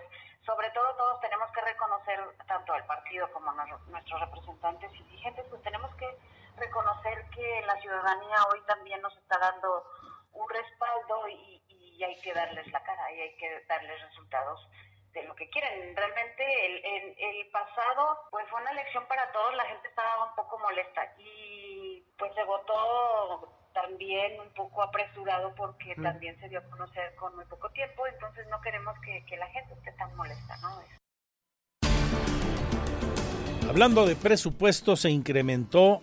[0.50, 3.52] sobre todo todos tenemos que reconocer, tanto al partido como
[3.88, 6.10] nuestros representantes y dirigentes, pues tenemos que
[6.58, 9.86] reconocer que la ciudadanía hoy también nos está dando
[10.34, 11.62] un respaldo y,
[12.02, 14.66] hay que darles la cara y hay que darles resultados
[15.12, 15.94] de lo que quieren.
[15.94, 20.58] Realmente el, el, pasado pues fue una elección para todos, la gente estaba un poco
[20.60, 27.16] molesta y pues se votó también un poco apresurado porque también se dio a conocer
[27.16, 30.82] con muy poco tiempo, entonces no queremos que, que la gente esté tan molesta, ¿no?
[33.70, 36.02] Hablando de presupuesto, se incrementó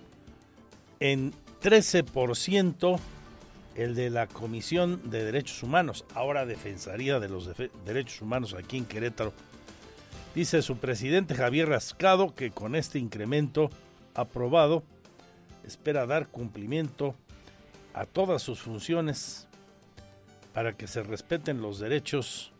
[1.01, 3.01] en 13%
[3.75, 7.51] el de la Comisión de Derechos Humanos, ahora Defensoría de los
[7.85, 9.33] Derechos Humanos aquí en Querétaro.
[10.35, 13.71] Dice su presidente Javier Rascado que con este incremento
[14.15, 14.83] aprobado
[15.65, 17.15] espera dar cumplimiento
[17.97, 19.49] a todas sus funciones
[20.53, 22.53] para que se respeten los derechos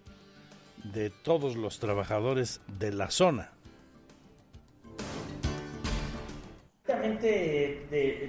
[0.83, 3.51] de todos los trabajadores de la zona.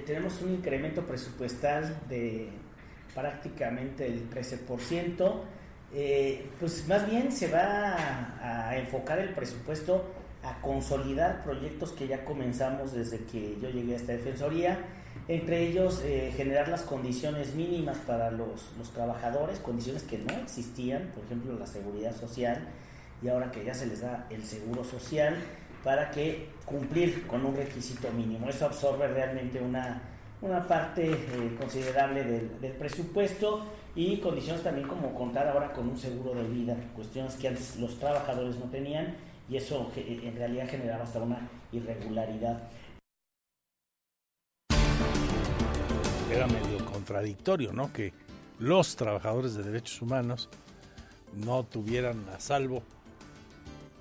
[0.06, 2.48] tenemos un incremento presupuestal de
[3.14, 5.40] prácticamente el 13%.
[5.94, 10.04] Eh, pues más bien se va a enfocar el presupuesto
[10.42, 14.78] a consolidar proyectos que ya comenzamos desde que yo llegué a esta defensoría
[15.28, 21.12] entre ellos eh, generar las condiciones mínimas para los, los, trabajadores, condiciones que no existían,
[21.14, 22.66] por ejemplo la seguridad social,
[23.22, 25.36] y ahora que ya se les da el seguro social,
[25.84, 28.48] para que cumplir con un requisito mínimo.
[28.48, 30.02] Eso absorbe realmente una,
[30.40, 35.98] una parte eh, considerable del, del, presupuesto y condiciones también como contar ahora con un
[35.98, 39.14] seguro de vida, cuestiones que antes los trabajadores no tenían
[39.48, 42.62] y eso en realidad generaba hasta una irregularidad.
[46.30, 47.92] Era medio contradictorio, ¿no?
[47.92, 48.12] Que
[48.58, 50.48] los trabajadores de derechos humanos
[51.34, 52.82] no tuvieran a salvo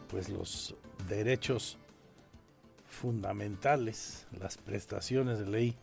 [0.10, 0.76] pues los
[1.08, 1.78] derechos
[2.88, 5.76] fundamentales, las prestaciones de ley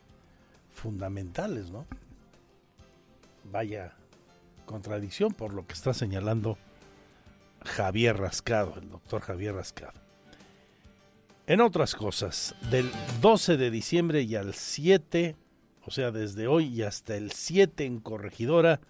[0.71, 1.85] fundamentales, ¿no?
[3.43, 3.93] Vaya
[4.65, 6.57] contradicción por lo que está señalando
[7.63, 10.04] Javier Rascado, el doctor Javier Rascado.
[11.47, 12.89] En otras cosas, del
[13.21, 15.35] 12 de diciembre y al 7
[15.85, 18.81] o sea, desde hoy y hasta el 7 en Corregidora,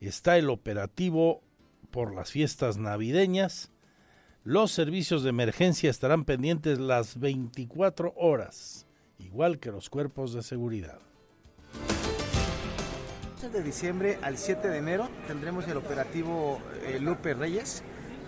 [0.00, 1.42] está el operativo
[1.90, 3.70] por las fiestas navideñas.
[4.42, 8.86] Los servicios de emergencia estarán pendientes las 24 horas,
[9.18, 10.98] igual que los cuerpos de seguridad.
[13.52, 17.82] De diciembre al 7 de enero tendremos el operativo eh, Lupe Reyes,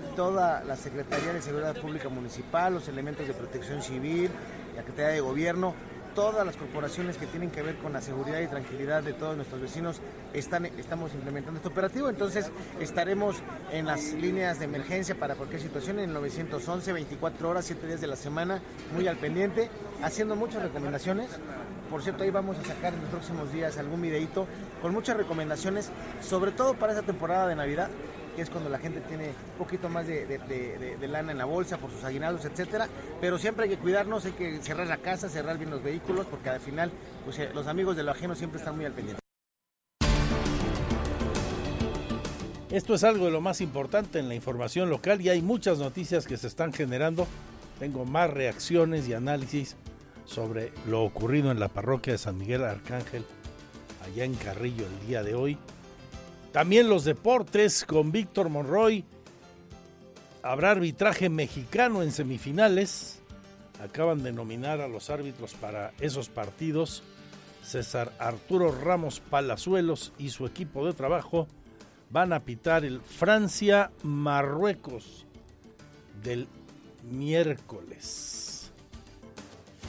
[0.07, 4.31] toda la Secretaría de Seguridad Pública Municipal, los elementos de protección civil,
[4.75, 5.75] la Secretaría de Gobierno,
[6.16, 9.61] todas las corporaciones que tienen que ver con la seguridad y tranquilidad de todos nuestros
[9.61, 10.01] vecinos
[10.33, 12.09] están, estamos implementando este operativo.
[12.09, 13.37] Entonces estaremos
[13.71, 18.01] en las líneas de emergencia para cualquier situación en el 911, 24 horas, 7 días
[18.01, 18.62] de la semana,
[18.95, 19.69] muy al pendiente,
[20.03, 21.29] haciendo muchas recomendaciones.
[21.90, 24.47] Por cierto, ahí vamos a sacar en los próximos días algún videito
[24.81, 25.90] con muchas recomendaciones,
[26.23, 27.90] sobre todo para esta temporada de Navidad,
[28.37, 31.90] que es cuando la gente tiene un poquito más de, lana en la bolsa por
[31.90, 32.87] sus aguinaldos, etcétera.
[33.18, 36.51] Pero siempre hay que cuidarnos, hay que cerrar la casa, cerrar bien los vehículos, porque
[36.51, 36.92] al final
[37.25, 39.20] pues, eh, los amigos de lo ajeno siempre están muy al pendiente.
[42.70, 46.27] Esto es algo de lo más importante en la información local y hay muchas noticias
[46.27, 47.27] que se están generando.
[47.79, 49.77] Tengo más reacciones y análisis
[50.27, 53.25] sobre lo ocurrido en la parroquia de San Miguel Arcángel,
[54.05, 55.59] allá en Carrillo el día de hoy.
[56.57, 59.05] También los deportes con Víctor Monroy.
[60.42, 63.21] Habrá arbitraje mexicano en semifinales.
[63.79, 67.03] Acaban de nominar a los árbitros para esos partidos.
[67.62, 71.47] César Arturo Ramos Palazuelos y su equipo de trabajo
[72.09, 75.27] van a pitar el Francia-Marruecos
[76.23, 76.49] del
[77.03, 78.73] miércoles.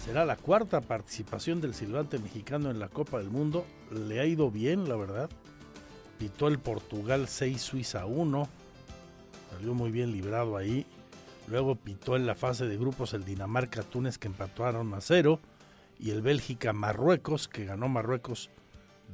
[0.03, 3.65] Será la cuarta participación del silbante mexicano en la Copa del Mundo.
[3.89, 5.29] Le ha ido bien, la verdad
[6.17, 8.47] pitó el Portugal 6 Suiza 1,
[9.51, 10.85] salió muy bien librado ahí.
[11.47, 15.39] Luego pitó en la fase de grupos el Dinamarca Túnez que empataron a 0
[15.99, 18.49] y el Bélgica Marruecos que ganó Marruecos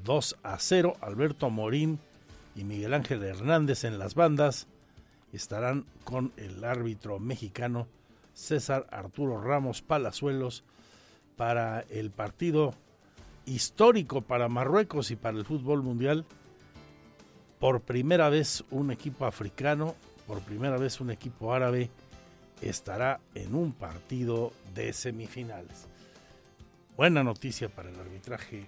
[0.03, 0.95] 2 a 0.
[1.01, 1.99] Alberto Morín
[2.55, 4.67] y Miguel Ángel Hernández en las bandas
[5.31, 7.87] estarán con el árbitro mexicano
[8.33, 10.63] César Arturo Ramos Palazuelos
[11.35, 12.73] para el partido
[13.45, 16.25] histórico para Marruecos y para el fútbol mundial
[17.63, 19.95] por primera vez un equipo africano,
[20.27, 21.89] por primera vez un equipo árabe
[22.61, 25.87] estará en un partido de semifinales.
[26.97, 28.65] Buena noticia para el arbitraje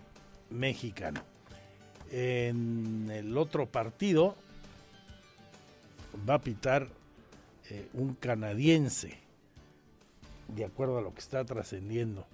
[0.49, 1.19] mexicano.
[2.09, 4.37] En el otro partido
[6.29, 6.87] va a pitar
[7.69, 9.17] eh, un canadiense,
[10.47, 12.25] de acuerdo a lo que está trascendiendo,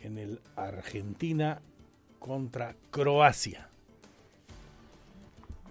[0.00, 1.62] en el Argentina
[2.18, 3.70] contra Croacia.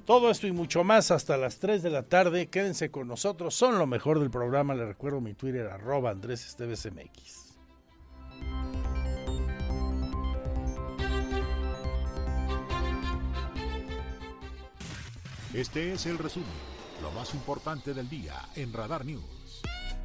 [0.06, 2.48] Todo esto y mucho más hasta las 3 de la tarde.
[2.48, 3.56] Quédense con nosotros.
[3.56, 4.76] Son lo mejor del programa.
[4.76, 7.44] Les recuerdo mi Twitter, arroba Andrés Esteves MX.
[15.54, 16.50] Este es el resumen,
[17.02, 19.43] lo más importante del día en Radar News.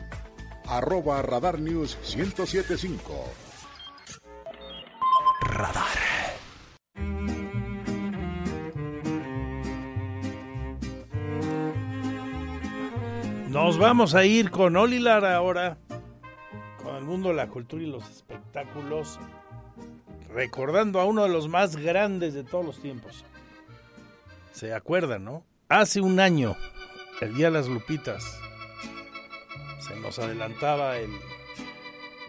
[0.71, 3.13] arroba Radar News 1075.
[5.41, 5.85] Radar.
[13.49, 15.77] Nos vamos a ir con Olilar ahora,
[16.81, 19.19] con el mundo de la cultura y los espectáculos,
[20.33, 23.25] recordando a uno de los más grandes de todos los tiempos.
[24.53, 25.43] ¿Se acuerdan, no?
[25.67, 26.55] Hace un año,
[27.19, 28.40] el Día de las Lupitas,
[29.81, 31.11] se nos adelantaba el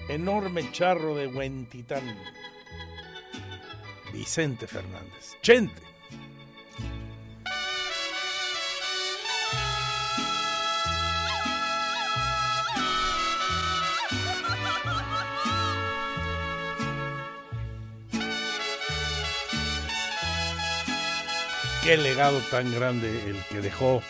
[0.09, 2.03] enorme charro de Huentitán,
[4.13, 5.37] Vicente Fernández.
[5.43, 5.83] Chente.
[21.85, 24.03] Qué legado tan grande el que dejó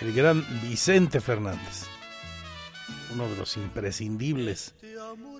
[0.00, 1.95] el gran Vicente Fernández
[3.12, 4.74] uno de los imprescindibles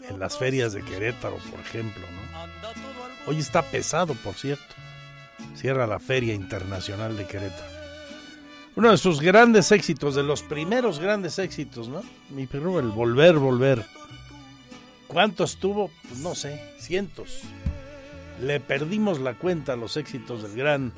[0.08, 2.02] en las ferias de Querétaro, por ejemplo.
[2.02, 3.30] ¿no?
[3.30, 4.74] Hoy está pesado, por cierto.
[5.54, 7.76] cierra la Feria Internacional de Querétaro.
[8.76, 12.02] Uno de sus grandes éxitos, de los primeros grandes éxitos, ¿no?
[12.28, 13.86] Mi perro, el volver, volver.
[15.08, 15.90] ¿Cuántos tuvo?
[16.08, 17.40] Pues no sé, cientos.
[18.40, 20.92] Le perdimos la cuenta a los éxitos del gran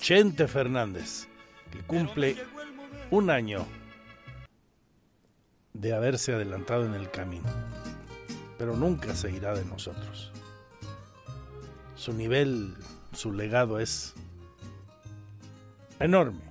[0.00, 1.28] Chente Fernández,
[1.70, 2.36] que cumple
[3.10, 3.66] un año
[5.74, 7.48] de haberse adelantado en el camino,
[8.56, 10.32] pero nunca se irá de nosotros.
[11.96, 12.74] Su nivel,
[13.12, 14.14] su legado es
[15.98, 16.42] enorme.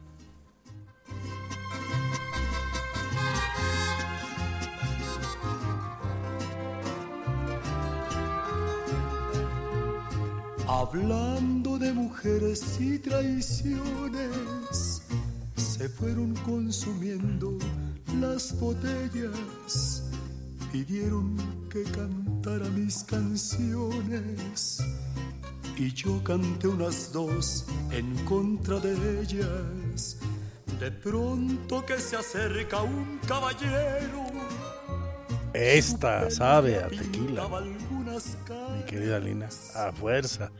[10.68, 14.93] Hablando de mujeres y traiciones,
[15.74, 17.58] se fueron consumiendo
[18.20, 20.04] las botellas,
[20.72, 21.36] pidieron
[21.68, 24.84] que cantara mis canciones
[25.76, 30.20] y yo canté unas dos en contra de ellas.
[30.80, 34.28] De pronto que se acerca un caballero.
[35.56, 40.52] Esta sabe a tequila, mi querida Lina, a fuerza.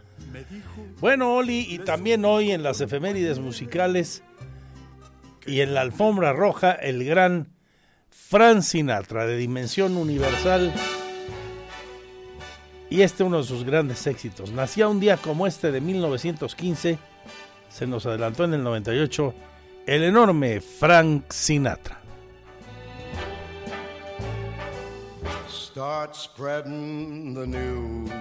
[1.00, 4.24] Bueno, Oli, y también hoy en las efemérides musicales
[5.46, 7.50] y en la alfombra roja, el gran
[8.10, 10.74] Frank Sinatra, de dimensión universal.
[12.90, 14.52] Y este uno de sus grandes éxitos.
[14.52, 16.98] Nacía un día como este de 1915,
[17.70, 19.34] se nos adelantó en el 98,
[19.88, 22.00] el enorme Frank Sinatra.
[25.50, 28.12] Start spreading the news.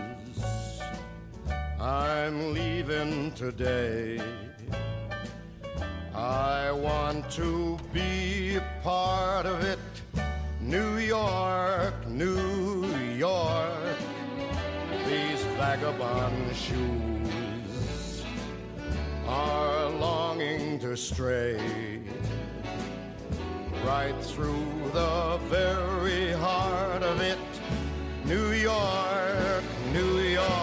[1.78, 4.18] I'm leaving today.
[6.14, 9.78] I want to be part of it.
[10.60, 12.86] New York, New
[13.16, 13.96] York.
[15.06, 18.24] These vagabond shoes
[19.26, 22.02] are longing to stray
[23.86, 27.38] right through the very heart of it.
[28.26, 30.62] New York, New York.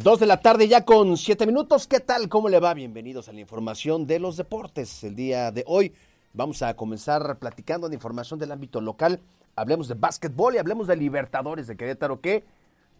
[0.00, 1.88] Dos de la tarde ya con siete minutos.
[1.88, 2.28] ¿Qué tal?
[2.28, 2.72] ¿Cómo le va?
[2.72, 5.02] Bienvenidos a la información de los deportes.
[5.02, 5.92] El día de hoy
[6.32, 9.20] vamos a comenzar platicando de información del ámbito local.
[9.56, 12.44] Hablemos de básquetbol y hablemos de Libertadores de Querétaro que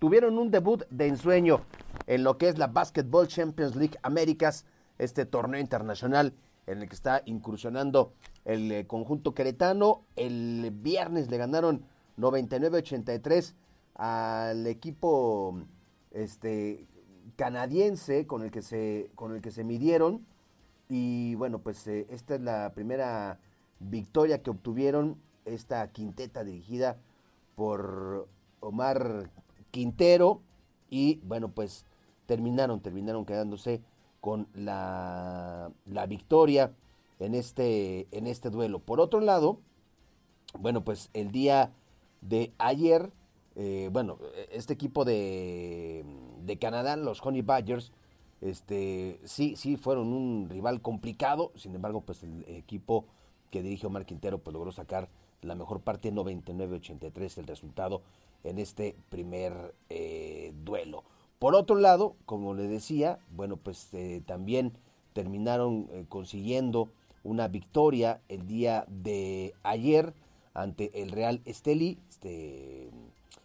[0.01, 1.61] tuvieron un debut de ensueño
[2.09, 4.64] en lo que es la Basketball Champions League Américas,
[4.99, 6.34] este torneo internacional
[6.66, 8.12] en el que está incursionando
[8.44, 10.03] el eh, conjunto queretano.
[10.16, 11.84] El viernes le ganaron
[12.18, 13.55] 99-83
[13.94, 15.62] al equipo
[16.13, 16.87] este
[17.37, 20.27] canadiense con el que se con el que se midieron.
[20.89, 23.39] Y bueno pues eh, esta es la primera
[23.79, 26.99] victoria que obtuvieron esta quinteta dirigida
[27.55, 28.29] por
[28.61, 29.31] Omar
[29.71, 30.43] Quintero.
[30.91, 31.85] Y bueno pues
[32.27, 33.83] terminaron terminaron quedándose
[34.21, 36.73] con la, la victoria
[37.19, 38.81] en este en este duelo.
[38.81, 39.61] Por otro lado
[40.59, 41.73] bueno pues el día
[42.21, 43.13] de ayer
[43.61, 44.19] eh, bueno,
[44.53, 46.05] este equipo de,
[46.45, 47.91] de, Canadá, los Honey Badgers,
[48.41, 53.05] este, sí, sí fueron un rival complicado, sin embargo, pues el equipo
[53.51, 55.09] que dirige Omar Quintero pues logró sacar
[55.43, 58.03] la mejor parte 99-83 el resultado
[58.45, 61.03] en este primer eh, duelo.
[61.41, 64.73] Por otro lado, como le decía, bueno, pues eh, también
[65.15, 66.91] terminaron consiguiendo
[67.25, 70.15] una victoria el día de ayer
[70.55, 72.91] ante el Real Esteli, este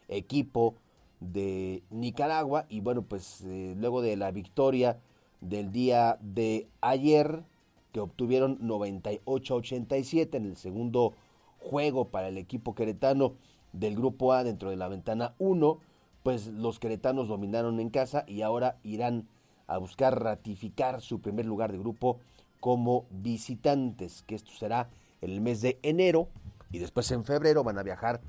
[0.08, 0.76] equipo
[1.20, 2.66] de Nicaragua.
[2.70, 5.00] Y bueno, pues eh, luego de la victoria
[5.42, 7.44] del día de ayer,
[7.92, 11.14] que obtuvieron 98-87 en el segundo
[11.60, 13.34] juego para el equipo queretano
[13.72, 15.80] del grupo A dentro de la ventana 1,
[16.24, 19.28] pues los queretanos dominaron en casa y ahora irán
[19.68, 22.20] a buscar ratificar su primer lugar de grupo
[22.60, 24.90] como visitantes, que esto será
[25.22, 26.30] el mes de enero
[26.72, 28.22] y después en febrero van a viajar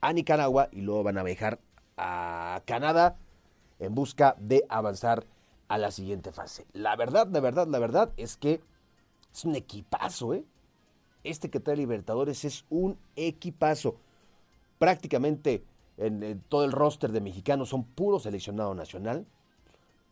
[0.00, 1.58] a Nicaragua y luego van a viajar
[1.96, 3.16] a Canadá
[3.78, 5.24] en busca de avanzar
[5.68, 6.66] a la siguiente fase.
[6.72, 8.60] La verdad, la verdad, la verdad es que
[9.32, 10.44] es un equipazo, ¿eh?
[11.24, 13.96] Este que trae Libertadores es un equipazo.
[14.78, 15.64] Prácticamente
[15.96, 19.26] en, todo el roster de mexicanos son puro seleccionado nacional.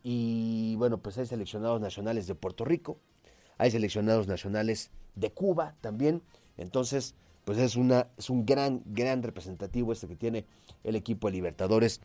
[0.03, 2.99] Y bueno, pues hay seleccionados nacionales de Puerto Rico,
[3.57, 6.23] hay seleccionados nacionales de Cuba también.
[6.57, 7.15] Entonces,
[7.45, 10.45] pues es, una, es un gran, gran representativo este que tiene
[10.83, 12.01] el equipo de Libertadores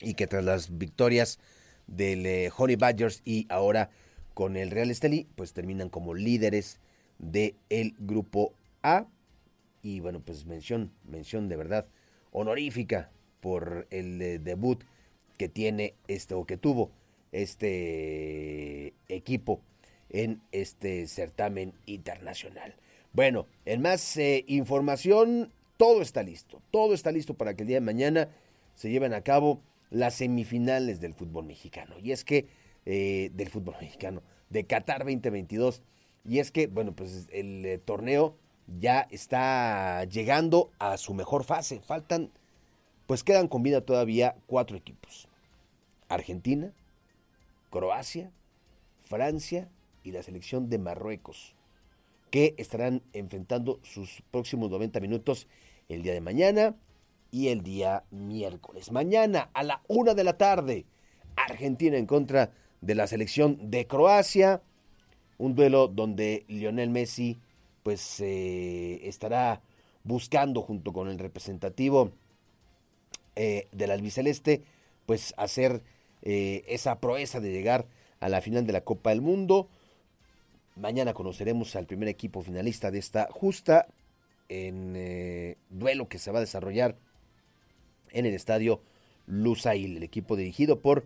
[0.00, 1.38] y que tras las victorias
[1.86, 3.90] del eh, Honey Badgers y ahora
[4.34, 6.78] con el Real Estelí, pues terminan como líderes
[7.18, 9.06] del el grupo A.
[9.82, 11.86] Y bueno, pues mención, mención de verdad
[12.32, 14.84] honorífica por el eh, debut
[15.36, 16.90] que tiene este o que tuvo
[17.32, 19.62] este equipo
[20.10, 22.74] en este certamen internacional.
[23.12, 27.78] Bueno, en más eh, información, todo está listo, todo está listo para que el día
[27.78, 28.28] de mañana
[28.74, 31.96] se lleven a cabo las semifinales del fútbol mexicano.
[31.98, 32.46] Y es que,
[32.86, 35.82] eh, del fútbol mexicano, de Qatar 2022.
[36.24, 38.36] Y es que, bueno, pues el eh, torneo
[38.78, 41.80] ya está llegando a su mejor fase.
[41.80, 42.30] Faltan,
[43.06, 45.28] pues quedan con vida todavía cuatro equipos.
[46.08, 46.72] Argentina,
[47.70, 48.30] Croacia,
[49.02, 49.68] Francia
[50.04, 51.56] y la selección de Marruecos,
[52.30, 55.46] que estarán enfrentando sus próximos 90 minutos
[55.88, 56.76] el día de mañana
[57.30, 58.92] y el día miércoles.
[58.92, 60.86] Mañana a la una de la tarde,
[61.36, 64.62] Argentina en contra de la selección de Croacia.
[65.38, 67.38] Un duelo donde Lionel Messi
[67.82, 69.62] pues eh, estará
[70.04, 72.12] buscando junto con el representativo
[73.36, 74.62] eh, del albiceleste
[75.06, 75.82] pues hacer
[76.22, 77.86] eh, esa proeza de llegar
[78.20, 79.68] a la final de la Copa del Mundo.
[80.80, 83.86] Mañana conoceremos al primer equipo finalista de esta justa
[84.48, 86.96] en duelo que se va a desarrollar
[88.12, 88.80] en el estadio
[89.26, 91.04] Lusail, el equipo dirigido por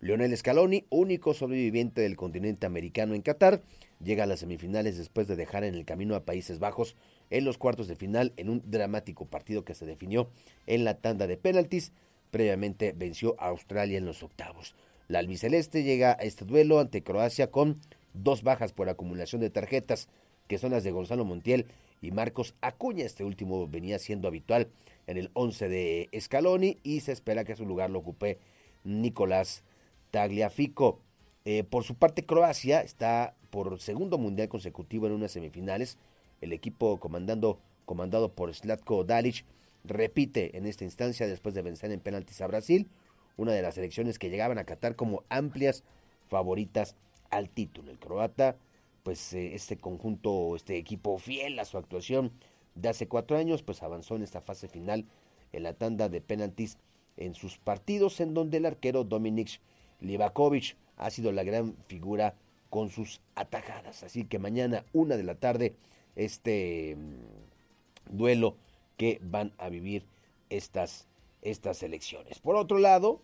[0.00, 3.62] Lionel Scaloni, único sobreviviente del continente americano en Qatar,
[4.00, 6.94] llega a las semifinales después de dejar en el camino a Países Bajos
[7.30, 10.30] en los cuartos de final en un dramático partido que se definió
[10.68, 11.90] en la tanda de penaltis.
[12.30, 14.76] Previamente venció a Australia en los octavos.
[15.08, 17.80] La albiceleste llega a este duelo ante Croacia con
[18.22, 20.08] dos bajas por acumulación de tarjetas,
[20.48, 21.66] que son las de Gonzalo Montiel
[22.00, 23.04] y Marcos Acuña.
[23.04, 24.68] Este último venía siendo habitual
[25.06, 28.38] en el 11 de Scaloni y se espera que su lugar lo ocupe
[28.84, 29.64] Nicolás
[30.10, 31.00] Tagliafico.
[31.44, 35.98] Eh, por su parte, Croacia está por segundo mundial consecutivo en unas semifinales.
[36.40, 39.44] El equipo comandando, comandado por Slatko Dalic
[39.84, 42.88] repite en esta instancia después de vencer en penaltis a Brasil,
[43.36, 45.84] una de las elecciones que llegaban a Qatar como amplias
[46.28, 46.96] favoritas
[47.30, 47.90] al título.
[47.90, 48.56] El croata,
[49.02, 52.32] pues eh, este conjunto, este equipo fiel a su actuación
[52.74, 55.06] de hace cuatro años, pues avanzó en esta fase final
[55.52, 56.78] en la tanda de penaltis
[57.16, 59.60] en sus partidos, en donde el arquero Dominik
[60.00, 62.34] Livakovic ha sido la gran figura
[62.70, 64.02] con sus atajadas.
[64.02, 65.76] Así que mañana, una de la tarde,
[66.14, 68.56] este mm, duelo
[68.96, 70.04] que van a vivir
[70.50, 71.08] estas,
[71.42, 72.38] estas elecciones.
[72.38, 73.22] Por otro lado,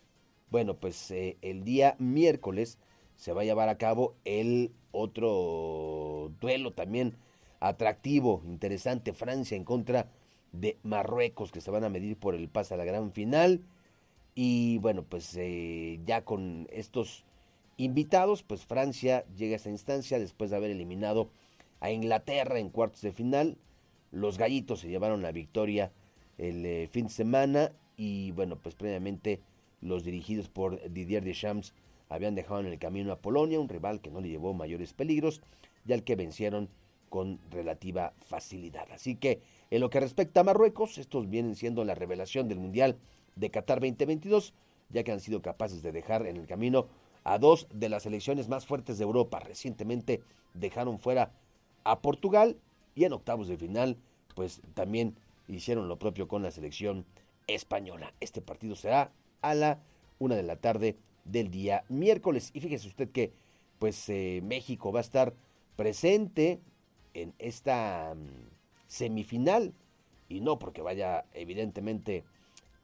[0.49, 2.77] bueno, pues eh, el día miércoles
[3.15, 7.15] se va a llevar a cabo el otro duelo también
[7.59, 10.07] atractivo, interesante, Francia en contra
[10.51, 13.61] de Marruecos, que se van a medir por el pase a la gran final.
[14.35, 17.25] Y bueno, pues eh, ya con estos
[17.77, 21.29] invitados, pues Francia llega a esta instancia después de haber eliminado
[21.79, 23.57] a Inglaterra en cuartos de final.
[24.11, 25.91] Los gallitos se llevaron la victoria
[26.37, 29.41] el eh, fin de semana y bueno, pues previamente
[29.81, 31.73] los dirigidos por Didier Deschamps
[32.13, 35.41] habían dejado en el camino a Polonia, un rival que no le llevó mayores peligros
[35.87, 36.69] y al que vencieron
[37.09, 38.87] con relativa facilidad.
[38.91, 39.41] Así que
[39.71, 42.97] en lo que respecta a Marruecos, estos vienen siendo la revelación del Mundial
[43.35, 44.53] de Qatar 2022,
[44.89, 46.87] ya que han sido capaces de dejar en el camino
[47.23, 49.39] a dos de las selecciones más fuertes de Europa.
[49.39, 50.21] Recientemente
[50.53, 51.31] dejaron fuera
[51.83, 52.57] a Portugal
[52.93, 53.97] y en octavos de final,
[54.35, 55.15] pues también
[55.47, 57.05] hicieron lo propio con la selección
[57.47, 58.13] española.
[58.19, 59.11] Este partido será
[59.41, 59.79] a la
[60.19, 60.95] una de la tarde
[61.25, 62.51] del día miércoles.
[62.53, 63.33] Y fíjese usted que,
[63.79, 65.33] pues, eh, México va a estar
[65.75, 66.59] presente
[67.13, 68.49] en esta mm,
[68.87, 69.73] semifinal
[70.29, 72.23] y no porque vaya evidentemente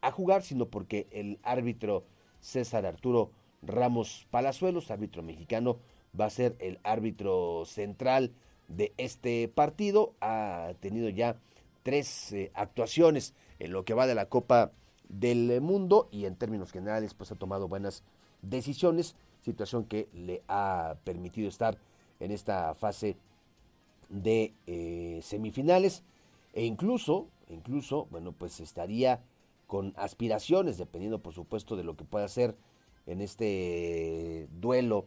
[0.02, 2.06] a jugar, sino porque el árbitro
[2.40, 3.32] César Arturo
[3.62, 5.78] Ramos Palazuelos, árbitro mexicano,
[6.20, 8.32] va a ser el árbitro central
[8.68, 10.14] de este partido.
[10.22, 11.38] Ha tenido ya
[11.84, 14.72] tres eh, actuaciones en lo que va de la Copa
[15.10, 18.04] del Mundo y en términos generales pues ha tomado buenas
[18.42, 21.78] decisiones, situación que le ha permitido estar
[22.20, 23.18] en esta fase
[24.10, 26.04] de eh, semifinales
[26.54, 29.22] e incluso, incluso, bueno, pues estaría
[29.68, 32.56] con aspiraciones, dependiendo por supuesto de lo que pueda hacer
[33.06, 35.06] en este duelo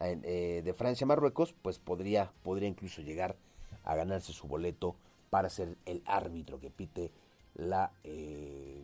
[0.00, 3.36] eh, de Francia-Marruecos, pues podría, podría incluso llegar
[3.84, 4.96] a ganarse su boleto
[5.30, 7.12] para ser el árbitro que pite
[7.54, 8.82] la, eh,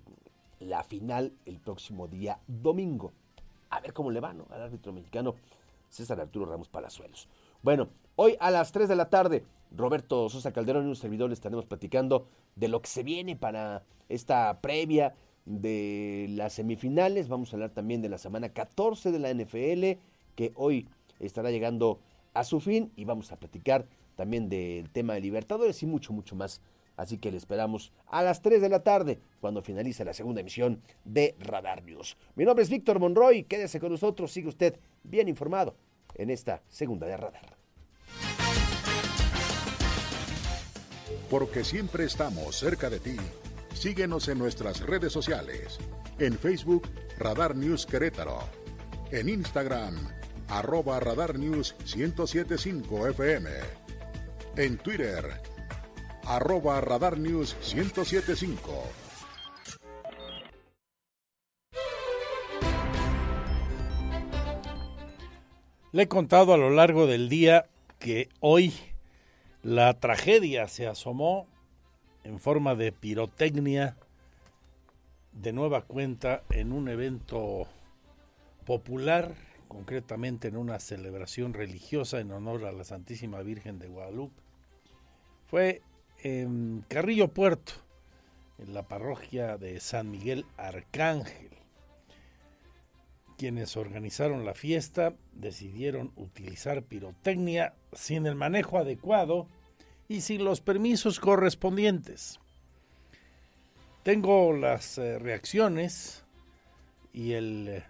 [0.61, 3.12] la final el próximo día domingo.
[3.77, 4.47] A ver cómo le va, ¿no?
[4.51, 5.35] Al árbitro mexicano
[5.91, 7.29] César Arturo Ramos Palazuelos.
[7.62, 11.66] Bueno, hoy a las 3 de la tarde, Roberto Sosa Calderón y un servidor estaremos
[11.66, 15.14] platicando de lo que se viene para esta previa
[15.45, 17.29] de las semifinales.
[17.29, 20.01] Vamos a hablar también de la semana 14 de la NFL,
[20.35, 20.89] que hoy
[21.20, 22.01] estará llegando
[22.33, 22.91] a su fin.
[22.97, 26.62] Y vamos a platicar también del tema de Libertadores y mucho, mucho más.
[26.97, 30.82] Así que le esperamos a las 3 de la tarde, cuando finalice la segunda emisión
[31.05, 32.16] de Radar News.
[32.34, 35.76] Mi nombre es Víctor Monroy, quédese con nosotros, sigue usted bien informado
[36.14, 37.57] en esta segunda de Radar.
[41.30, 43.16] Porque siempre estamos cerca de ti,
[43.74, 45.78] síguenos en nuestras redes sociales.
[46.18, 46.88] En Facebook,
[47.18, 48.38] Radar News Querétaro.
[49.11, 49.97] En Instagram,
[50.49, 53.51] arroba Radar News 1075 FM.
[54.57, 55.24] En Twitter,
[56.27, 59.07] arroba Radar News 1075.
[65.93, 67.66] Le he contado a lo largo del día
[67.99, 68.74] que hoy
[69.62, 71.47] la tragedia se asomó
[72.24, 73.97] en forma de pirotecnia
[75.33, 77.66] de nueva cuenta en un evento
[78.64, 79.35] popular,
[79.68, 84.43] concretamente en una celebración religiosa en honor a la Santísima Virgen de Guadalupe.
[85.47, 85.83] Fue
[86.27, 87.74] en Carrillo Puerto,
[88.59, 91.51] en la parroquia de San Miguel Arcángel.
[93.39, 99.47] Quienes organizaron la fiesta decidieron utilizar pirotecnia sin el manejo adecuado
[100.09, 102.41] y sin los permisos correspondientes.
[104.03, 106.24] Tengo las eh, reacciones
[107.12, 107.85] y el eh,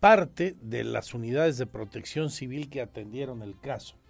[0.00, 4.01] parte de las unidades de protección civil que atendieron el caso.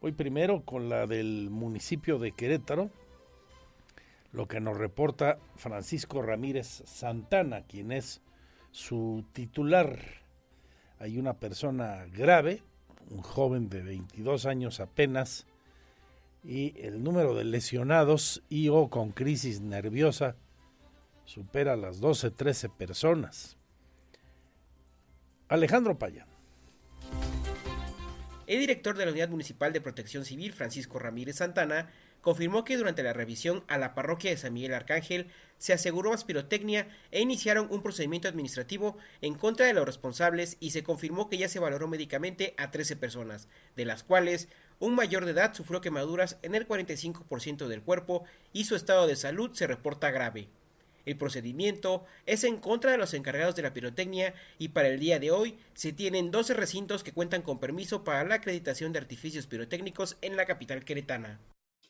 [0.00, 2.88] Voy primero con la del municipio de Querétaro,
[4.30, 8.20] lo que nos reporta Francisco Ramírez Santana, quien es
[8.70, 9.98] su titular.
[11.00, 12.62] Hay una persona grave,
[13.10, 15.46] un joven de 22 años apenas,
[16.44, 20.36] y el número de lesionados y o con crisis nerviosa
[21.24, 23.56] supera las 12, 13 personas.
[25.48, 26.37] Alejandro Payán.
[28.48, 31.90] El director de la Unidad Municipal de Protección Civil, Francisco Ramírez Santana,
[32.22, 35.26] confirmó que durante la revisión a la parroquia de San Miguel Arcángel
[35.58, 40.70] se aseguró más pirotecnia e iniciaron un procedimiento administrativo en contra de los responsables y
[40.70, 45.26] se confirmó que ya se valoró médicamente a 13 personas, de las cuales un mayor
[45.26, 48.24] de edad sufrió quemaduras en el 45% del cuerpo
[48.54, 50.48] y su estado de salud se reporta grave.
[51.08, 55.18] El procedimiento es en contra de los encargados de la pirotecnia y para el día
[55.18, 59.46] de hoy se tienen 12 recintos que cuentan con permiso para la acreditación de artificios
[59.46, 61.40] pirotécnicos en la capital queretana.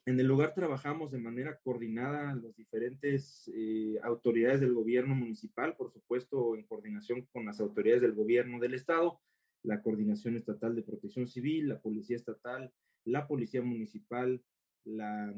[0.07, 5.93] En el lugar trabajamos de manera coordinada las diferentes eh, autoridades del gobierno municipal, por
[5.93, 9.21] supuesto en coordinación con las autoridades del gobierno del estado,
[9.65, 12.73] la Coordinación Estatal de Protección Civil, la Policía Estatal,
[13.05, 14.41] la Policía Municipal,
[14.85, 15.35] la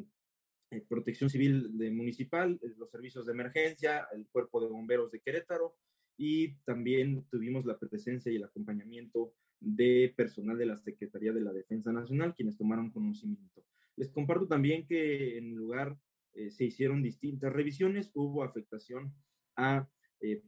[0.71, 5.75] eh, Protección Civil Municipal, eh, los servicios de emergencia, el Cuerpo de Bomberos de Querétaro
[6.17, 11.53] y también tuvimos la presencia y el acompañamiento de personal de la Secretaría de la
[11.53, 13.65] Defensa Nacional, quienes tomaron conocimiento.
[13.97, 15.99] Les comparto también que en el lugar
[16.35, 19.13] eh, se hicieron distintas revisiones, hubo afectación
[19.57, 19.89] a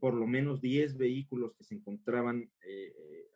[0.01, 2.53] por lo menos 10 vehículos que se encontraban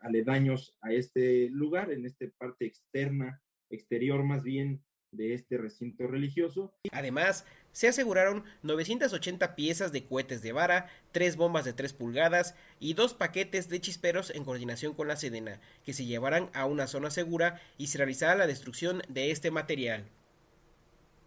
[0.00, 6.74] aledaños a este lugar, en esta parte externa, exterior más bien de este recinto religioso.
[6.92, 12.94] Además, se aseguraron 980 piezas de cohetes de vara, tres bombas de 3 pulgadas y
[12.94, 17.10] dos paquetes de chisperos en coordinación con la Sedena, que se llevarán a una zona
[17.10, 20.06] segura y se realizará la destrucción de este material.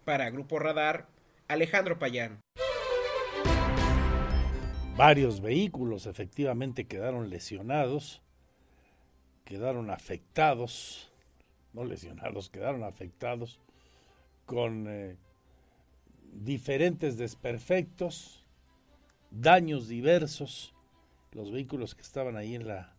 [0.04, 1.08] Para Grupo Radar,
[1.46, 2.40] Alejandro Payán.
[4.96, 8.22] Varios vehículos efectivamente quedaron lesionados,
[9.44, 11.10] quedaron afectados,
[11.72, 13.60] no lesionados, quedaron afectados
[14.50, 15.16] con eh,
[16.32, 18.44] diferentes desperfectos,
[19.30, 20.74] daños diversos,
[21.30, 22.96] los vehículos que estaban ahí en la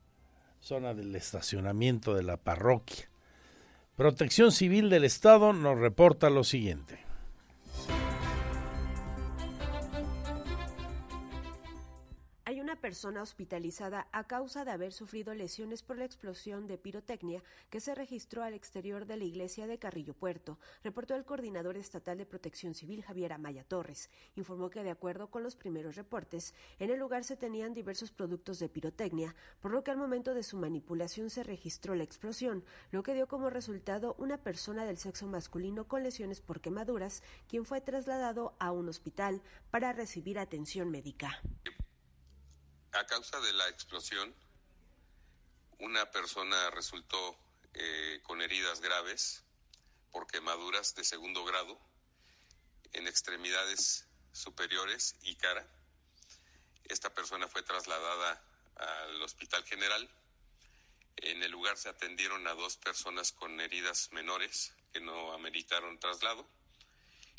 [0.61, 3.09] zona del estacionamiento de la parroquia.
[3.97, 7.10] Protección Civil del Estado nos reporta lo siguiente.
[12.81, 17.93] Persona hospitalizada a causa de haber sufrido lesiones por la explosión de pirotecnia que se
[17.95, 22.73] registró al exterior de la iglesia de Carrillo Puerto, reportó el coordinador estatal de protección
[22.73, 24.09] civil Javier Amaya Torres.
[24.35, 28.57] Informó que de acuerdo con los primeros reportes, en el lugar se tenían diversos productos
[28.59, 33.03] de pirotecnia, por lo que al momento de su manipulación se registró la explosión, lo
[33.03, 37.79] que dio como resultado una persona del sexo masculino con lesiones por quemaduras, quien fue
[37.79, 41.41] trasladado a un hospital para recibir atención médica
[42.93, 44.35] A causa de la explosión,
[45.79, 47.37] una persona resultó
[47.73, 49.43] eh, con heridas graves
[50.11, 51.79] por quemaduras de segundo grado
[52.91, 55.65] en extremidades superiores y cara.
[56.83, 58.43] Esta persona fue trasladada
[58.75, 60.09] al Hospital General.
[61.15, 66.45] En el lugar se atendieron a dos personas con heridas menores que no ameritaron traslado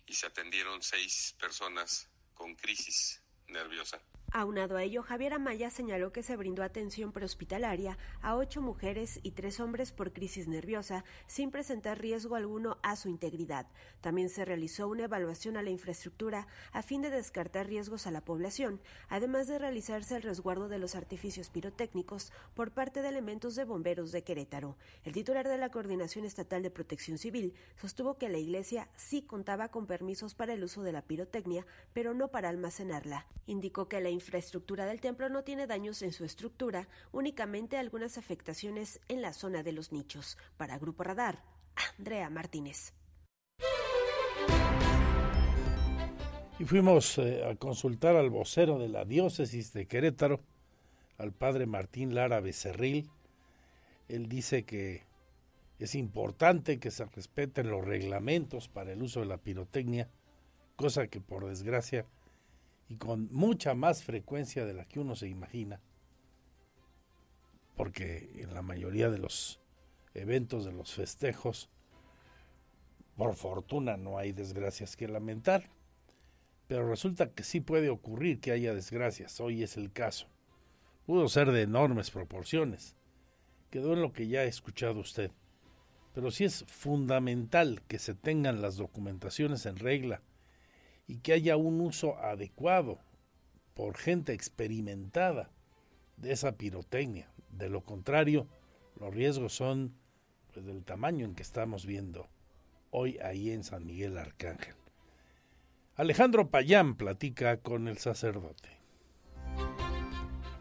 [0.07, 4.01] y se atendieron seis personas con crisis nerviosa.
[4.35, 9.33] Aunado a ello, Javier Amaya señaló que se brindó atención prehospitalaria a ocho mujeres y
[9.33, 13.67] tres hombres por crisis nerviosa sin presentar riesgo alguno a su integridad.
[14.01, 18.23] También se realizó una evaluación a la infraestructura a fin de descartar riesgos a la
[18.23, 18.81] población,
[19.11, 24.13] además de realizarse el resguardo de los artificios pirotécnicos por parte de elementos de bomberos
[24.13, 24.79] de Querétaro.
[25.05, 29.69] El titular de la Coordinación Estatal de Protección Civil sostuvo que la iglesia sí contaba
[29.69, 33.27] con permisos para el uso de la pirotecnia, pero no para almacenarla.
[33.47, 39.01] Indicó que la infraestructura del templo no tiene daños en su estructura, únicamente algunas afectaciones
[39.09, 40.39] en la zona de los nichos.
[40.57, 41.43] Para Grupo Radar,
[41.99, 42.95] Andrea Martínez.
[46.59, 50.41] Y fuimos eh, a consultar al vocero de la diócesis de Querétaro,
[51.19, 53.11] al padre Martín Lara Becerril.
[54.09, 55.03] Él dice que
[55.81, 60.09] es importante que se respeten los reglamentos para el uso de la pirotecnia,
[60.77, 62.07] cosa que por desgracia
[62.89, 65.81] y con mucha más frecuencia de la que uno se imagina,
[67.77, 69.61] porque en la mayoría de los
[70.15, 71.71] eventos, de los festejos,
[73.17, 75.71] por fortuna no hay desgracias que lamentar,
[76.69, 80.29] pero resulta que sí puede ocurrir que haya desgracias, hoy es el caso.
[81.07, 82.97] Pudo ser de enormes proporciones,
[83.71, 85.31] quedó en lo que ya ha escuchado usted,
[86.15, 90.23] pero sí es fundamental que se tengan las documentaciones en regla,
[91.07, 92.99] y que haya un uso adecuado
[93.75, 95.51] por gente experimentada
[96.17, 97.29] de esa pirotecnia.
[97.51, 98.47] De lo contrario,
[98.99, 99.95] los riesgos son
[100.53, 102.29] pues, del tamaño en que estamos viendo
[102.91, 104.75] hoy ahí en San Miguel Arcángel.
[105.97, 108.71] Alejandro Payán platica con el sacerdote.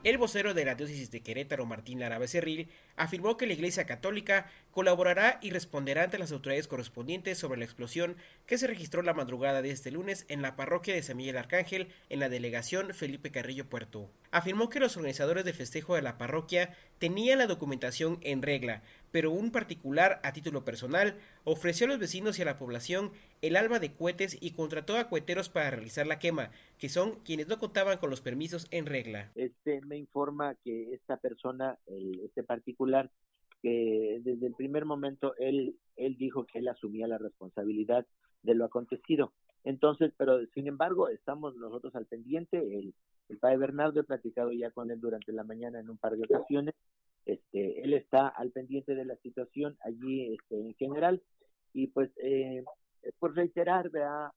[0.04, 4.50] El vocero de la diócesis de Querétaro, Martín Lara Becerril, afirmó que la Iglesia Católica
[4.72, 8.15] colaborará y responderá ante las autoridades correspondientes sobre la explosión
[8.45, 11.89] que se registró la madrugada de este lunes en la parroquia de San Miguel Arcángel,
[12.09, 14.09] en la delegación Felipe Carrillo Puerto.
[14.32, 19.32] Afirmó que los organizadores de festejo de la parroquia tenían la documentación en regla, pero
[19.32, 23.11] un particular a título personal ofreció a los vecinos y a la población
[23.41, 27.47] el alba de cohetes y contrató a coheteros para realizar la quema, que son quienes
[27.47, 29.32] no contaban con los permisos en regla.
[29.36, 31.78] Este me informa que esta persona,
[32.24, 33.09] este particular,
[33.62, 38.05] que desde el primer momento él, él dijo que él asumía la responsabilidad
[38.43, 39.34] de lo acontecido.
[39.64, 42.57] Entonces, pero sin embargo, estamos nosotros al pendiente.
[42.57, 42.93] El,
[43.30, 46.24] el padre Bernardo he platicado ya con él durante la mañana en un par de
[46.24, 46.74] ocasiones.
[47.26, 51.22] Este, él está al pendiente de la situación allí este, en general
[51.72, 52.64] y pues eh,
[53.20, 54.32] por reiterar, ¿verdad?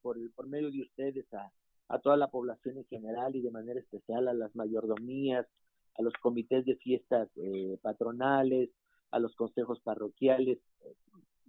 [0.00, 1.52] por, por medio de ustedes a,
[1.88, 5.46] a toda la población en general y de manera especial a las mayordomías,
[5.98, 8.70] a los comités de fiestas eh, patronales,
[9.10, 10.58] a los consejos parroquiales,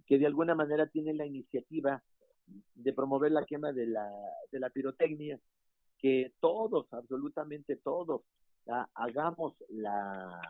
[0.05, 2.03] que de alguna manera tienen la iniciativa
[2.73, 4.09] de promover la quema de la,
[4.51, 5.39] de la pirotecnia,
[5.99, 8.21] que todos, absolutamente todos,
[8.95, 10.41] hagamos la,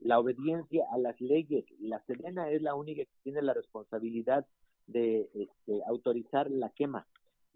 [0.00, 1.64] la obediencia a las leyes.
[1.80, 4.46] La Sedena es la única que tiene la responsabilidad
[4.86, 7.06] de este, autorizar la quema.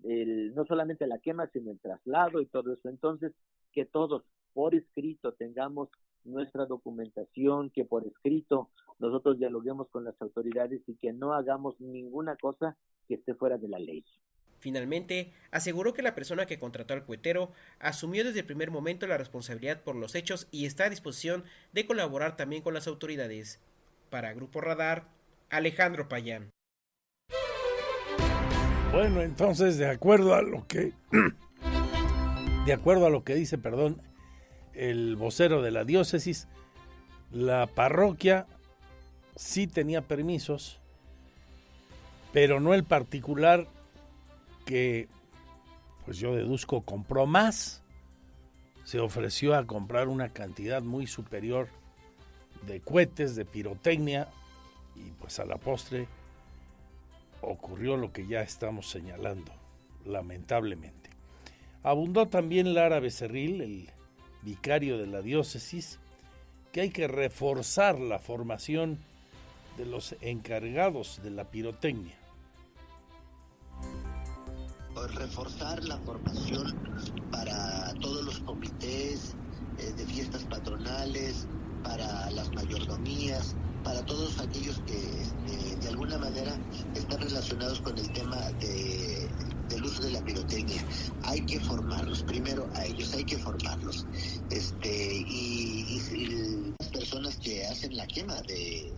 [0.02, 2.88] El, no solamente la quema, sino el traslado y todo eso.
[2.88, 3.32] Entonces,
[3.72, 4.24] que todos
[4.58, 5.88] por escrito tengamos
[6.24, 12.34] nuestra documentación, que por escrito nosotros dialoguemos con las autoridades y que no hagamos ninguna
[12.34, 14.04] cosa que esté fuera de la ley.
[14.58, 19.16] Finalmente, aseguró que la persona que contrató al cuetero asumió desde el primer momento la
[19.16, 23.60] responsabilidad por los hechos y está a disposición de colaborar también con las autoridades.
[24.10, 25.06] Para Grupo Radar,
[25.50, 26.50] Alejandro Payán.
[28.90, 30.94] Bueno, entonces, de acuerdo a lo que
[32.66, 34.02] de acuerdo a lo que dice, perdón,
[34.78, 36.46] el vocero de la diócesis,
[37.32, 38.46] la parroquia
[39.34, 40.78] sí tenía permisos,
[42.32, 43.66] pero no el particular
[44.64, 45.08] que,
[46.04, 47.82] pues yo deduzco, compró más.
[48.84, 51.68] Se ofreció a comprar una cantidad muy superior
[52.66, 54.28] de cohetes, de pirotecnia,
[54.94, 56.06] y pues a la postre
[57.40, 59.52] ocurrió lo que ya estamos señalando,
[60.04, 61.10] lamentablemente.
[61.82, 63.90] Abundó también Lara Becerril, el
[64.48, 65.98] vicario de la diócesis,
[66.72, 68.98] que hay que reforzar la formación
[69.76, 72.16] de los encargados de la pirotecnia.
[75.14, 76.74] Reforzar la formación
[77.30, 79.36] para todos los comités
[79.78, 81.46] eh, de fiestas patronales,
[81.84, 86.58] para las mayordomías, para todos aquellos que este, de alguna manera
[86.94, 89.28] están relacionados con el tema de,
[89.68, 90.82] del uso de la pirotecnia.
[91.22, 94.06] Hay que formarlos, primero a ellos hay que formarlos.
[94.50, 98.92] Este, y, y las personas que hacen la quema de,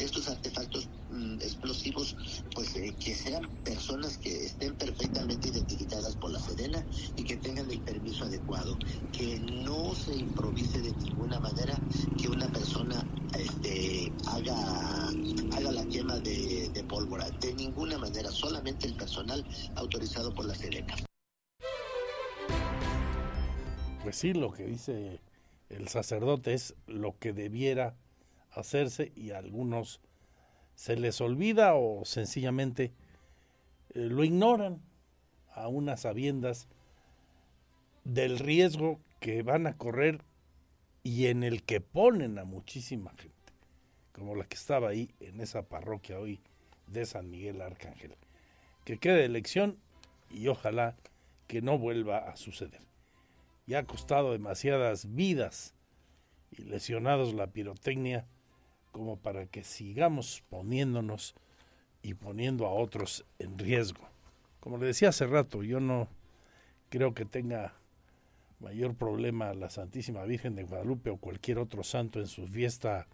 [0.00, 2.16] estos artefactos mm, explosivos,
[2.54, 6.84] pues eh, que sean personas que estén perfectamente identificadas por la Sedena
[7.16, 8.78] y que tengan el permiso adecuado,
[9.12, 11.78] que no se improvise de ninguna manera
[12.20, 13.04] que una persona
[13.38, 15.08] este, haga,
[15.56, 19.44] haga la quema de, de pólvora, de ninguna manera, solamente el personal
[19.76, 20.94] autorizado por la Sedena.
[24.02, 25.20] Pues sí, lo que dice
[25.68, 27.94] el sacerdote es lo que debiera
[28.52, 30.00] hacerse y a algunos
[30.74, 32.92] se les olvida o sencillamente
[33.94, 34.80] eh, lo ignoran
[35.52, 36.68] a unas sabiendas
[38.04, 40.22] del riesgo que van a correr
[41.02, 43.52] y en el que ponen a muchísima gente,
[44.12, 46.40] como la que estaba ahí en esa parroquia hoy
[46.86, 48.14] de San Miguel Arcángel.
[48.84, 49.78] Que quede elección
[50.30, 50.96] y ojalá
[51.46, 52.80] que no vuelva a suceder.
[53.66, 55.74] Ya ha costado demasiadas vidas
[56.50, 58.26] y lesionados la pirotecnia
[58.92, 61.34] como para que sigamos poniéndonos
[62.02, 64.08] y poniendo a otros en riesgo.
[64.60, 66.08] Como le decía hace rato, yo no
[66.88, 67.74] creo que tenga
[68.58, 73.06] mayor problema la Santísima Virgen de Guadalupe o cualquier otro santo en su fiesta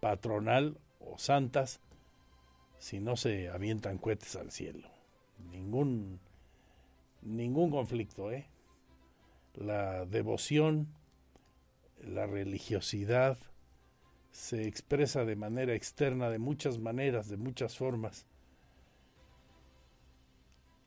[0.00, 1.80] patronal o santas
[2.78, 4.88] si no se avientan cohetes al cielo.
[5.50, 6.20] Ningún
[7.22, 8.48] ningún conflicto, ¿eh?
[9.54, 10.88] La devoción,
[12.00, 13.38] la religiosidad,
[14.32, 18.26] se expresa de manera externa, de muchas maneras, de muchas formas.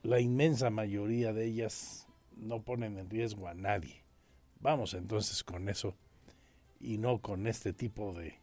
[0.04, 4.04] La inmensa mayoría de ellas no ponen en riesgo a nadie.
[4.60, 5.96] Vamos entonces con eso
[6.80, 8.39] y no con este tipo de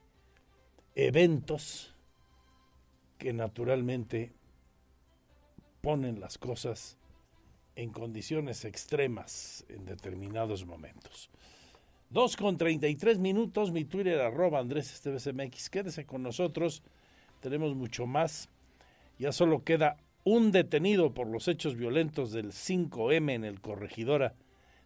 [0.95, 1.95] eventos
[3.19, 4.33] que naturalmente
[5.81, 6.97] ponen las cosas
[7.75, 11.31] en condiciones extremas en determinados momentos.
[12.13, 15.71] 2 con 33 minutos, mi Twitter arroba Andrés MX.
[15.71, 16.83] Quédese con nosotros,
[17.41, 18.51] tenemos mucho más.
[19.19, 24.35] Ya solo queda un detenido por los hechos violentos del 5M en el Corregidora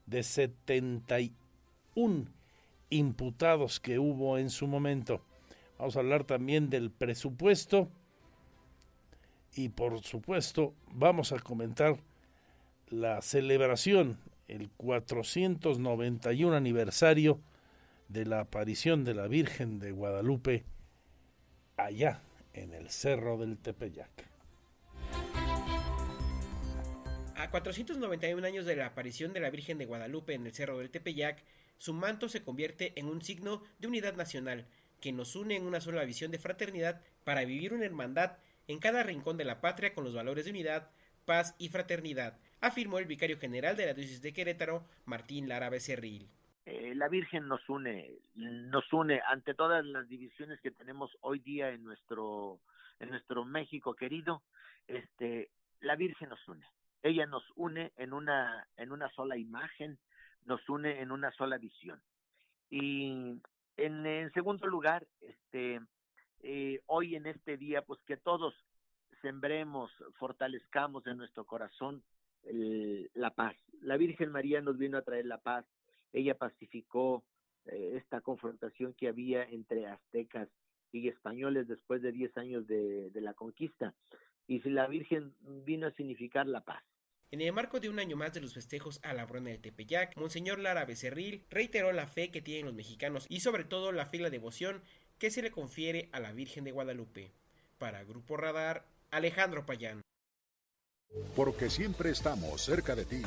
[0.06, 2.26] de 71
[2.90, 5.20] imputados que hubo en su momento.
[5.78, 7.88] Vamos a hablar también del presupuesto
[9.56, 11.96] y por supuesto vamos a comentar
[12.88, 14.16] la celebración
[14.48, 17.40] el 491 aniversario
[18.08, 20.64] de la aparición de la Virgen de Guadalupe
[21.76, 22.20] allá
[22.52, 24.10] en el Cerro del Tepeyac.
[27.34, 30.90] A 491 años de la aparición de la Virgen de Guadalupe en el Cerro del
[30.90, 31.42] Tepeyac,
[31.78, 34.66] su manto se convierte en un signo de unidad nacional
[35.00, 39.02] que nos une en una sola visión de fraternidad para vivir una hermandad en cada
[39.02, 40.90] rincón de la patria con los valores de unidad,
[41.26, 46.28] paz y fraternidad, afirmó el vicario general de la diócesis de Querétaro, Martín Lara Becerril.
[46.66, 51.70] Eh, la Virgen nos une, nos une ante todas las divisiones que tenemos hoy día
[51.70, 52.58] en nuestro,
[52.98, 54.42] en nuestro México querido,
[54.88, 55.50] este,
[55.80, 56.66] la Virgen nos une.
[57.02, 59.98] Ella nos une en una, en una sola imagen,
[60.44, 62.00] nos une en una sola visión.
[62.68, 63.40] Y
[63.76, 65.80] en, segundo lugar, este,
[66.42, 68.54] eh, hoy en este día, pues que todos
[69.22, 72.02] sembremos, fortalezcamos en nuestro corazón
[73.14, 73.56] la paz.
[73.80, 75.64] La Virgen María nos vino a traer la paz.
[76.12, 77.24] Ella pacificó
[77.66, 80.48] eh, esta confrontación que había entre aztecas
[80.92, 83.94] y españoles después de 10 años de, de la conquista.
[84.46, 85.34] Y si la Virgen
[85.64, 86.82] vino a significar la paz.
[87.32, 90.16] En el marco de un año más de los festejos a la brona del Tepeyac,
[90.16, 94.18] Monseñor Lara Becerril reiteró la fe que tienen los mexicanos y sobre todo la fe
[94.18, 94.80] y la devoción
[95.18, 97.32] que se le confiere a la Virgen de Guadalupe.
[97.78, 100.05] Para Grupo Radar, Alejandro Payán.
[101.34, 103.22] Porque siempre estamos cerca de ti.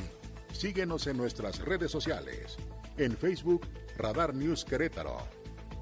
[0.51, 2.57] Síguenos en nuestras redes sociales.
[2.97, 3.67] En Facebook,
[3.97, 5.17] Radar News Querétaro.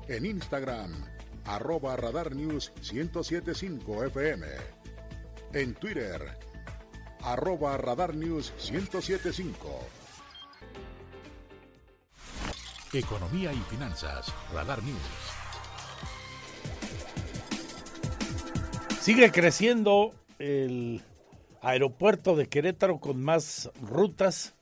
[0.10, 0.92] En Instagram,
[1.46, 4.46] arroba Radar News 1075 FM.
[5.54, 6.38] En Twitter,
[7.22, 9.80] arroba Radar News 1075.
[12.94, 14.98] Economía y finanzas, Radar News.
[19.02, 21.02] Sigue creciendo el
[21.70, 24.56] aeropuerto de Querétaro con más rutas,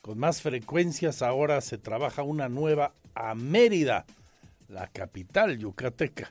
[0.00, 1.22] con más frecuencias.
[1.22, 4.06] Ahora se trabaja una nueva a Mérida,
[4.68, 6.30] la capital yucateca.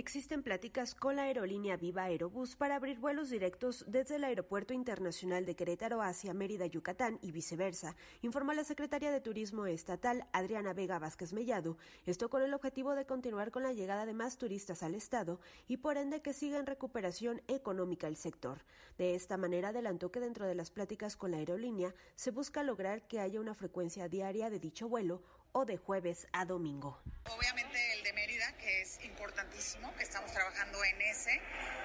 [0.00, 5.44] Existen pláticas con la aerolínea Viva Aerobús para abrir vuelos directos desde el Aeropuerto Internacional
[5.44, 10.98] de Querétaro hacia Mérida, Yucatán y viceversa, informó la secretaria de Turismo Estatal, Adriana Vega
[10.98, 11.76] Vázquez Mellado.
[12.06, 15.38] Esto con el objetivo de continuar con la llegada de más turistas al Estado
[15.68, 18.64] y por ende que siga en recuperación económica el sector.
[18.96, 23.06] De esta manera adelantó que dentro de las pláticas con la aerolínea se busca lograr
[23.06, 25.22] que haya una frecuencia diaria de dicho vuelo
[25.52, 26.98] o de jueves a domingo.
[27.36, 31.40] Obviamente el de Mérida, que es importantísimo, que estamos trabajando en ese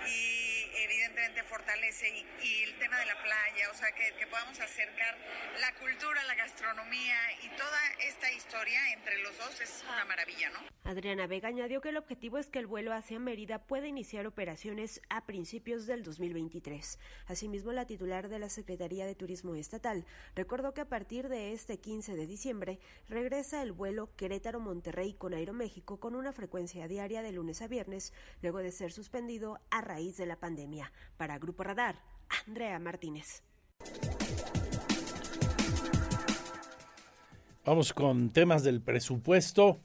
[0.07, 4.59] y evidentemente fortalece y, y el tema de la playa, o sea, que, que, podamos
[4.59, 5.17] acercar
[5.59, 10.59] la cultura, la gastronomía y toda esta historia entre los dos es una maravilla, ¿no?
[10.83, 15.01] Adriana Vega añadió que el objetivo es que el vuelo hacia Mérida pueda iniciar operaciones
[15.09, 16.99] a principios del 2023.
[17.27, 20.05] Asimismo, la titular de la Secretaría de Turismo Estatal
[20.35, 25.99] recordó que a partir de este 15 de diciembre regresa el vuelo Querétaro-Monterrey con Aeroméxico
[25.99, 26.54] con una frecuencia
[26.87, 30.91] diaria de lunes a viernes, luego de ser suspendido a raíz de la pandemia.
[31.17, 32.01] Para Grupo Radar,
[32.47, 33.43] Andrea Martínez.
[37.65, 39.79] Vamos con temas del presupuesto.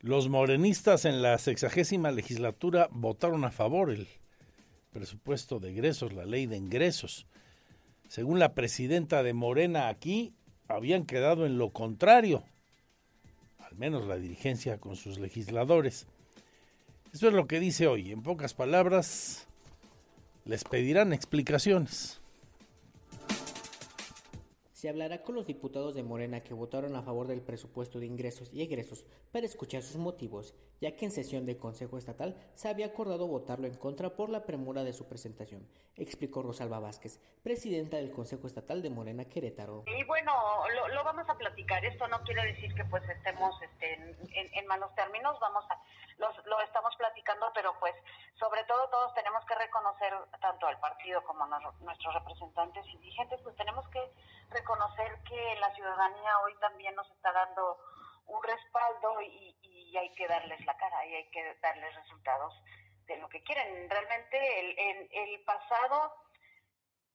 [0.00, 4.08] Los morenistas en la sexagésima legislatura votaron a favor el
[4.90, 7.26] presupuesto de egresos, la ley de ingresos.
[8.08, 10.34] Según la presidenta de Morena aquí,
[10.68, 12.44] habían quedado en lo contrario,
[13.74, 16.06] al menos la dirigencia con sus legisladores.
[17.12, 18.12] Eso es lo que dice hoy.
[18.12, 19.48] En pocas palabras,
[20.44, 22.20] les pedirán explicaciones.
[24.72, 28.48] Se hablará con los diputados de Morena que votaron a favor del presupuesto de ingresos
[28.52, 32.86] y egresos para escuchar sus motivos, ya que en sesión de Consejo Estatal se había
[32.86, 38.10] acordado votarlo en contra por la premura de su presentación, explicó Rosalba Vázquez, presidenta del
[38.10, 39.84] Consejo Estatal de Morena Querétaro.
[39.86, 40.32] Y bueno,
[40.74, 41.84] lo, lo vamos a platicar.
[41.84, 45.78] Esto no quiere decir que pues estemos este, en, malos términos, vamos a
[46.18, 47.94] los, lo estamos platicando, pero pues
[48.38, 53.40] sobre todo todos tenemos que reconocer, tanto al partido como nos, nuestros representantes y dirigentes,
[53.42, 54.00] pues tenemos que
[54.50, 57.78] reconocer que la ciudadanía hoy también nos está dando
[58.26, 62.54] un respaldo y, y hay que darles la cara y hay que darles resultados
[63.06, 63.88] de lo que quieren.
[63.88, 66.14] Realmente el, el, el pasado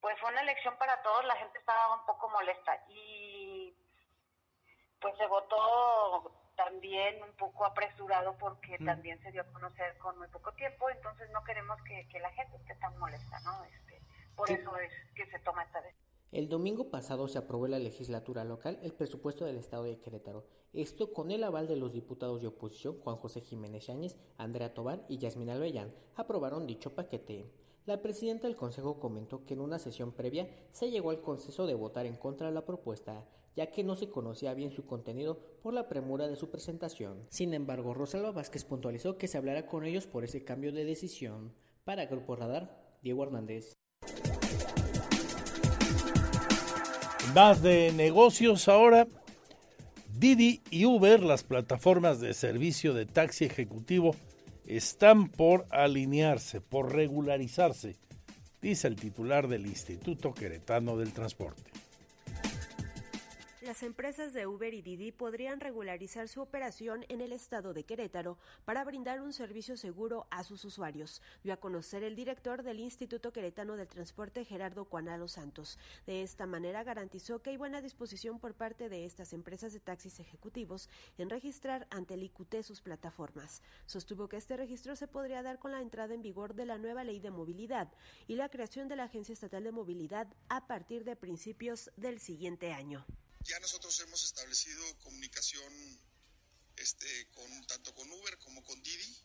[0.02, 3.76] pues fue una elección para todos, la gente estaba un poco molesta y
[5.02, 8.86] pues se votó también un poco apresurado porque mm.
[8.86, 12.32] también se dio a conocer con muy poco tiempo, entonces no queremos que, que la
[12.32, 13.64] gente esté tan molesta, ¿no?
[13.66, 14.02] Este,
[14.36, 14.54] por sí.
[14.56, 16.09] eso es que se toma esta decisión.
[16.32, 20.46] El domingo pasado se aprobó en la legislatura local el presupuesto del Estado de Querétaro,
[20.74, 25.04] esto con el aval de los diputados de oposición Juan José Jiménez Yáñez, Andrea Tobán
[25.10, 27.50] y Yasmín Albellán, aprobaron dicho paquete.
[27.88, 31.74] La presidenta del Consejo comentó que en una sesión previa se llegó al consenso de
[31.74, 33.26] votar en contra de la propuesta,
[33.56, 37.26] ya que no se conocía bien su contenido por la premura de su presentación.
[37.30, 41.56] Sin embargo, Rosalba Vázquez puntualizó que se hablará con ellos por ese cambio de decisión.
[41.86, 43.79] Para Grupo Radar, Diego Hernández.
[47.34, 49.08] Más de negocios ahora.
[50.18, 54.16] Didi y Uber, las plataformas de servicio de taxi ejecutivo,
[54.66, 57.98] están por alinearse, por regularizarse,
[58.62, 61.72] dice el titular del Instituto Queretano del Transporte.
[63.70, 68.40] Las empresas de Uber y Didi podrían regularizar su operación en el estado de Querétaro
[68.66, 73.32] para brindar un servicio seguro a sus usuarios, dio a conocer el director del Instituto
[73.32, 75.78] Queretano del Transporte, Gerardo Cuanalo Santos.
[76.08, 80.20] De esta manera garantizó que hay buena disposición por parte de estas empresas de taxis
[80.20, 80.90] ejecutivos
[81.20, 83.62] en registrar ante el IQT sus plataformas.
[83.86, 87.04] Sostuvo que este registro se podría dar con la entrada en vigor de la nueva
[87.04, 87.94] ley de movilidad
[88.28, 92.74] y la creación de la Agencia Estatal de Movilidad a partir de principios del siguiente
[92.74, 93.06] año.
[93.46, 96.00] Ya nosotros hemos establecido comunicación
[96.76, 99.18] este, con, tanto con Uber como con Didi.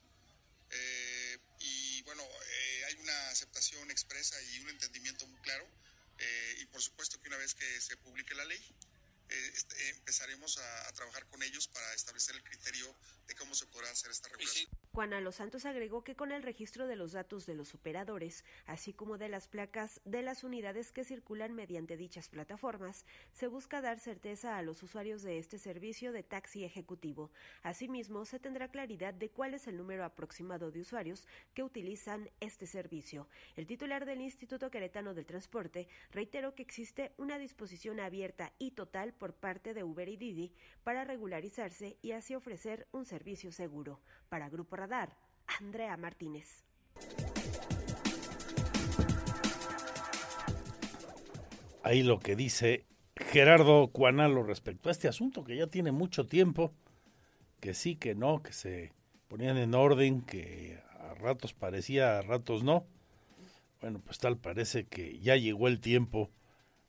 [0.70, 5.66] Eh, y bueno, eh, hay una aceptación expresa y un entendimiento muy claro.
[6.18, 8.60] Eh, y por supuesto que una vez que se publique la ley,
[9.28, 12.94] este, empezaremos a, a, trabajar con ellos para establecer el criterio
[13.26, 14.68] de cómo se podrá hacer esta regulación.
[14.94, 18.92] Juana Los Santos agregó que con el registro de los datos de los operadores, así
[18.92, 23.98] como de las placas de las unidades que circulan mediante dichas plataformas, se busca dar
[23.98, 27.32] certeza a los usuarios de este servicio de taxi ejecutivo.
[27.64, 32.68] Asimismo, se tendrá claridad de cuál es el número aproximado de usuarios que utilizan este
[32.68, 33.26] servicio.
[33.56, 39.12] El titular del Instituto Queretano del Transporte reiteró que existe una disposición abierta y total
[39.12, 40.52] por parte de Uber y Didi
[40.84, 44.00] para regularizarse y así ofrecer un servicio seguro.
[44.28, 45.16] Para Grupo Radar,
[45.60, 46.62] Andrea Martínez.
[51.82, 52.84] Ahí lo que dice
[53.16, 56.74] Gerardo Cuanalo respecto a este asunto que ya tiene mucho tiempo,
[57.60, 58.92] que sí, que no, que se
[59.28, 62.86] ponían en orden, que a ratos parecía, a ratos no.
[63.80, 66.30] Bueno, pues tal parece que ya llegó el tiempo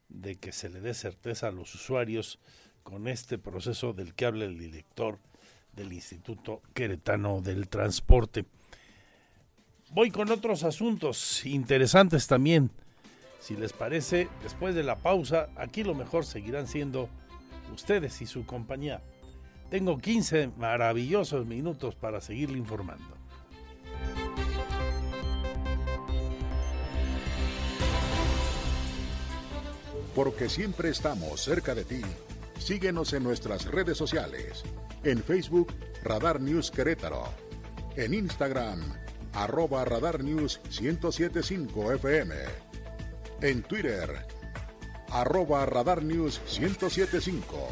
[0.09, 2.39] de que se le dé certeza a los usuarios
[2.83, 5.17] con este proceso del que habla el director
[5.75, 8.45] del Instituto Queretano del Transporte.
[9.91, 12.71] Voy con otros asuntos interesantes también.
[13.39, 17.09] Si les parece, después de la pausa, aquí lo mejor seguirán siendo
[17.73, 19.01] ustedes y su compañía.
[19.69, 23.15] Tengo 15 maravillosos minutos para seguirle informando.
[30.15, 32.01] Porque siempre estamos cerca de ti.
[32.65, 34.63] Síguenos en nuestras redes sociales.
[35.03, 35.71] En Facebook,
[36.03, 37.25] Radar News Querétaro.
[37.95, 38.81] En Instagram,
[39.33, 42.33] arroba Radar News 1075 FM.
[43.41, 44.09] En Twitter,
[45.11, 47.67] arroba Radar News 1075.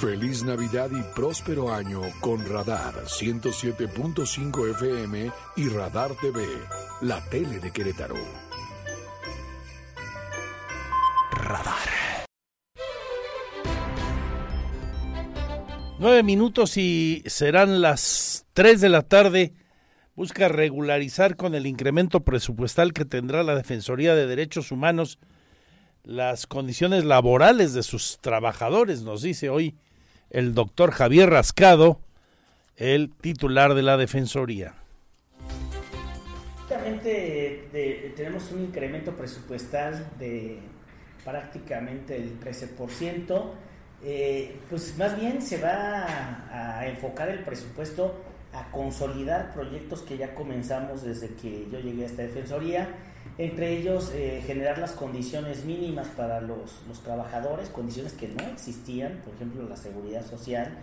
[0.00, 6.44] Feliz Navidad y próspero año con Radar 107.5 FM y Radar TV,
[7.02, 8.41] la tele de Querétaro.
[16.02, 19.52] Nueve minutos y serán las tres de la tarde.
[20.16, 25.20] Busca regularizar con el incremento presupuestal que tendrá la Defensoría de Derechos Humanos
[26.02, 29.76] las condiciones laborales de sus trabajadores, nos dice hoy
[30.30, 32.00] el doctor Javier Rascado,
[32.76, 34.74] el titular de la Defensoría.
[38.16, 40.58] tenemos un incremento presupuestal de
[41.24, 43.52] prácticamente el 13%.
[44.04, 46.06] Eh, pues más bien se va
[46.50, 48.16] a, enfocar el presupuesto
[48.52, 52.88] a consolidar proyectos que ya comenzamos desde que yo llegué a esta defensoría,
[53.38, 59.20] entre ellos eh, generar las condiciones mínimas para los, los, trabajadores, condiciones que no existían,
[59.24, 60.76] por ejemplo la seguridad social,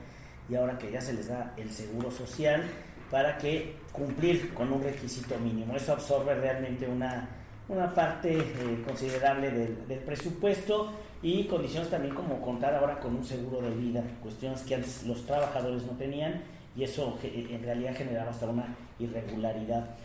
[0.50, 2.64] y ahora que ya se les da el seguro social,
[3.12, 5.76] para que cumplir con un requisito mínimo.
[5.76, 7.28] Eso absorbe realmente una,
[7.68, 10.92] una parte eh, considerable del, del, presupuesto
[11.22, 15.26] y condiciones también como contar ahora con un seguro de vida, cuestiones que antes los
[15.26, 16.42] trabajadores no tenían
[16.76, 19.98] y eso en realidad generaba hasta una irregularidad.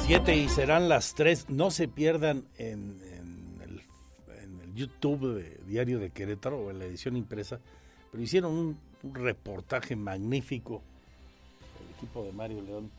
[0.00, 1.48] Siete y serán las tres.
[1.48, 3.00] No se pierdan en,
[3.62, 3.80] el,
[4.42, 7.58] en, el, YouTube de Diario de Querétaro o en la edición impresa,
[8.10, 10.82] pero hicieron un reportaje magnífico,
[11.80, 12.90] el equipo de Mario León,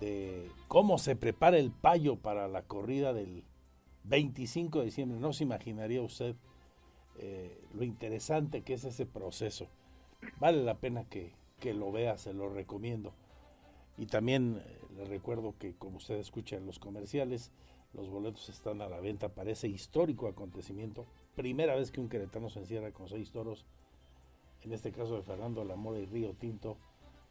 [0.00, 3.44] de cómo se prepara el payo para la corrida del
[4.04, 5.20] 25 de diciembre.
[5.20, 6.34] No se imaginaría usted
[7.18, 9.68] eh, lo interesante que es ese proceso.
[10.38, 13.12] Vale la pena que, que lo vea, se lo recomiendo.
[13.98, 17.52] Y también eh, les recuerdo que, como usted escucha en los comerciales,
[17.92, 21.06] los boletos están a la venta para ese histórico acontecimiento.
[21.34, 23.66] Primera vez que un queretano se encierra con seis toros,
[24.62, 26.76] en este caso de Fernando Lamora y Río Tinto,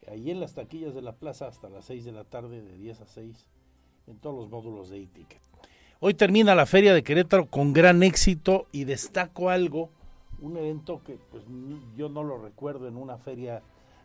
[0.08, 3.02] ahí en las taquillas de la plaza hasta las 6 de la tarde, de 10
[3.02, 3.48] a 6,
[4.08, 5.42] en todos los módulos de e-ticket.
[6.00, 9.90] Hoy termina la Feria de Querétaro con gran éxito y destaco algo,
[10.42, 11.44] un evento que pues,
[11.98, 13.62] yo no lo recuerdo en una feria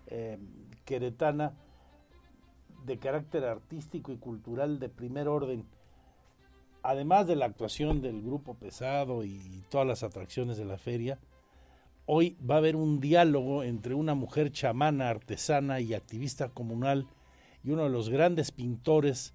[0.08, 0.38] eh,
[0.84, 1.52] queretana
[2.84, 5.64] de carácter artístico y cultural de primer orden.
[6.82, 11.18] Además de la actuación del grupo pesado y todas las atracciones de la feria,
[12.06, 17.06] hoy va a haber un diálogo entre una mujer chamana, artesana y activista comunal
[17.62, 19.34] y uno de los grandes pintores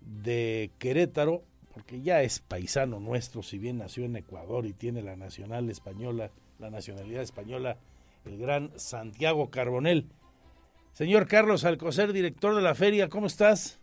[0.00, 1.42] de Querétaro,
[1.72, 6.30] porque ya es paisano nuestro, si bien nació en Ecuador y tiene la nacional española,
[6.58, 7.76] la nacionalidad española,
[8.24, 10.06] el gran Santiago Carbonel.
[10.92, 13.80] Señor Carlos Alcocer, director de la feria, ¿cómo estás?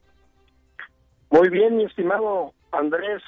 [1.29, 3.21] Muy bien, mi estimado Andrés.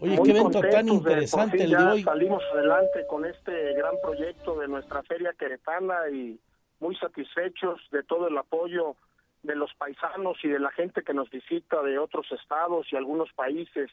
[0.00, 2.02] Oye, qué evento tan interesante el de hoy.
[2.02, 6.40] Salimos adelante con este gran proyecto de nuestra feria queretana y
[6.80, 8.96] muy satisfechos de todo el apoyo
[9.42, 13.30] de los paisanos y de la gente que nos visita de otros estados y algunos
[13.34, 13.90] países.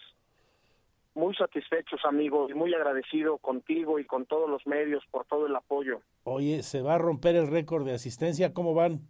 [1.13, 5.55] Muy satisfechos, amigo, y muy agradecido contigo y con todos los medios por todo el
[5.55, 6.01] apoyo.
[6.23, 8.53] Oye, ¿se va a romper el récord de asistencia?
[8.53, 9.01] ¿Cómo van?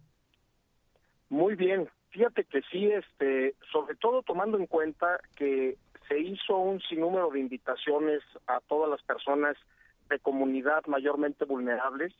[1.28, 1.88] Muy bien.
[2.10, 5.76] Fíjate que sí, este, sobre todo tomando en cuenta que
[6.08, 9.56] se hizo un sinnúmero de invitaciones a todas las personas
[10.08, 12.14] de comunidad mayormente vulnerables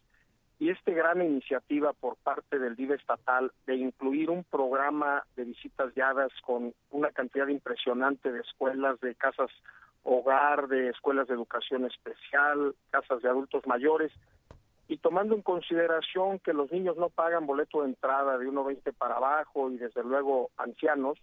[0.58, 5.94] y esta gran iniciativa por parte del DIV estatal de incluir un programa de visitas
[5.94, 9.50] guiadas con una cantidad impresionante de escuelas, de casas
[10.02, 14.12] hogar, de escuelas de educación especial, casas de adultos mayores,
[14.88, 19.16] y tomando en consideración que los niños no pagan boleto de entrada de 1.20 para
[19.16, 21.18] abajo y desde luego ancianos,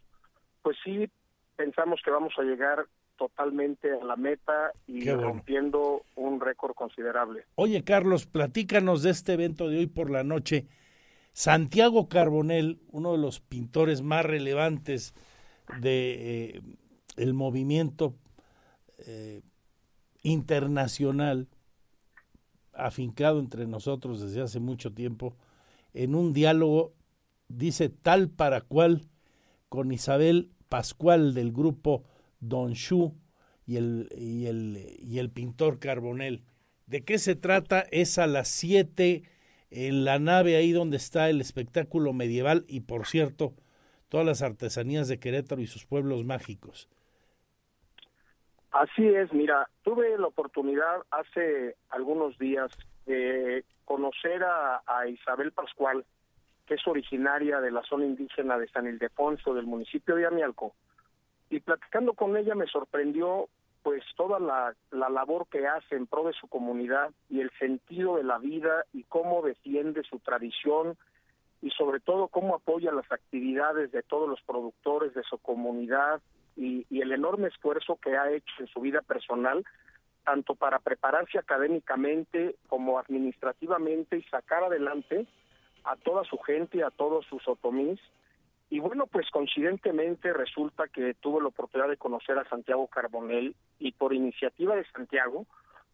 [0.61, 1.09] pues sí
[1.55, 2.85] pensamos que vamos a llegar
[3.17, 5.23] totalmente a la meta y bueno.
[5.23, 7.45] rompiendo un récord considerable.
[7.55, 10.67] Oye, Carlos, platícanos de este evento de hoy por la noche.
[11.33, 15.13] Santiago Carbonell, uno de los pintores más relevantes
[15.81, 16.61] de eh,
[17.17, 18.15] el movimiento
[18.99, 19.41] eh,
[20.23, 21.47] internacional,
[22.73, 25.35] afincado entre nosotros desde hace mucho tiempo,
[25.93, 26.93] en un diálogo,
[27.47, 29.03] dice tal para cual,
[29.69, 32.03] con Isabel Pascual del grupo
[32.39, 33.13] Don Shu
[33.65, 36.43] y el, y el, y el pintor Carbonell.
[36.87, 37.85] ¿De qué se trata?
[37.91, 39.23] Es a las 7
[39.71, 43.53] en la nave ahí donde está el espectáculo medieval y por cierto,
[44.09, 46.89] todas las artesanías de Querétaro y sus pueblos mágicos.
[48.71, 52.71] Así es, mira, tuve la oportunidad hace algunos días
[53.05, 56.05] de conocer a Isabel Pascual,
[56.65, 60.73] que es originaria de la zona indígena de San Ildefonso, del municipio de Amialco,
[61.49, 63.47] y platicando con ella me sorprendió
[63.83, 68.17] pues toda la, la labor que hace en pro de su comunidad y el sentido
[68.17, 70.97] de la vida y cómo defiende su tradición
[71.61, 76.19] y sobre todo cómo apoya las actividades de todos los productores de su comunidad
[76.55, 79.63] y, y el enorme esfuerzo que ha hecho en su vida personal,
[80.23, 85.27] tanto para prepararse académicamente como administrativamente y sacar adelante
[85.85, 87.99] a toda su gente, a todos sus otomís.
[88.69, 93.91] Y bueno, pues coincidentemente resulta que tuve la oportunidad de conocer a Santiago Carbonell y
[93.91, 95.45] por iniciativa de Santiago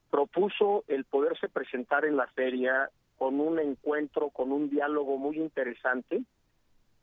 [0.10, 6.24] propuso el poderse presentar en la feria con un encuentro, con un diálogo muy interesante,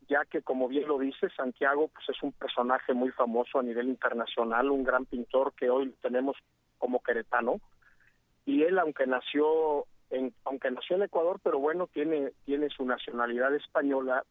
[0.07, 3.87] ya que como bien lo dice Santiago, pues es un personaje muy famoso a nivel
[3.87, 6.35] internacional, un gran pintor que hoy tenemos
[6.77, 7.59] como queretano,
[8.45, 13.53] y él aunque nació en, aunque nació en Ecuador, pero bueno, tiene, tiene su nacionalidad
[13.55, 14.23] española,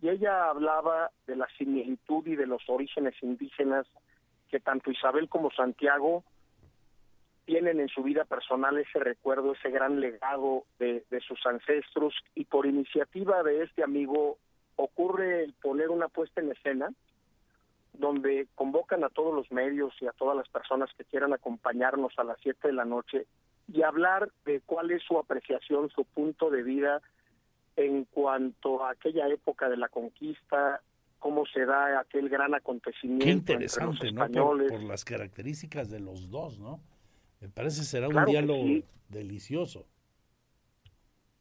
[0.00, 3.86] y ella hablaba de la similitud y de los orígenes indígenas
[4.48, 6.24] que tanto Isabel como Santiago
[7.44, 12.14] tienen en su vida personal ese recuerdo, ese gran legado de, sus ancestros.
[12.34, 14.38] Y por iniciativa de este amigo
[14.76, 16.90] ocurre el poner una puesta en escena
[17.92, 22.24] donde convocan a todos los medios y a todas las personas que quieran acompañarnos a
[22.24, 23.26] las 7 de la noche
[23.72, 27.00] y hablar de cuál es su apreciación, su punto de vida
[27.76, 30.82] en cuanto a aquella época de la conquista,
[31.18, 34.20] cómo se da aquel gran acontecimiento Qué entre los interesante, ¿no?
[34.20, 34.72] Por, españoles.
[34.72, 36.80] por las características de los dos, ¿no?
[37.40, 38.84] Me parece será un Claro diálogo sí.
[39.08, 39.86] delicioso.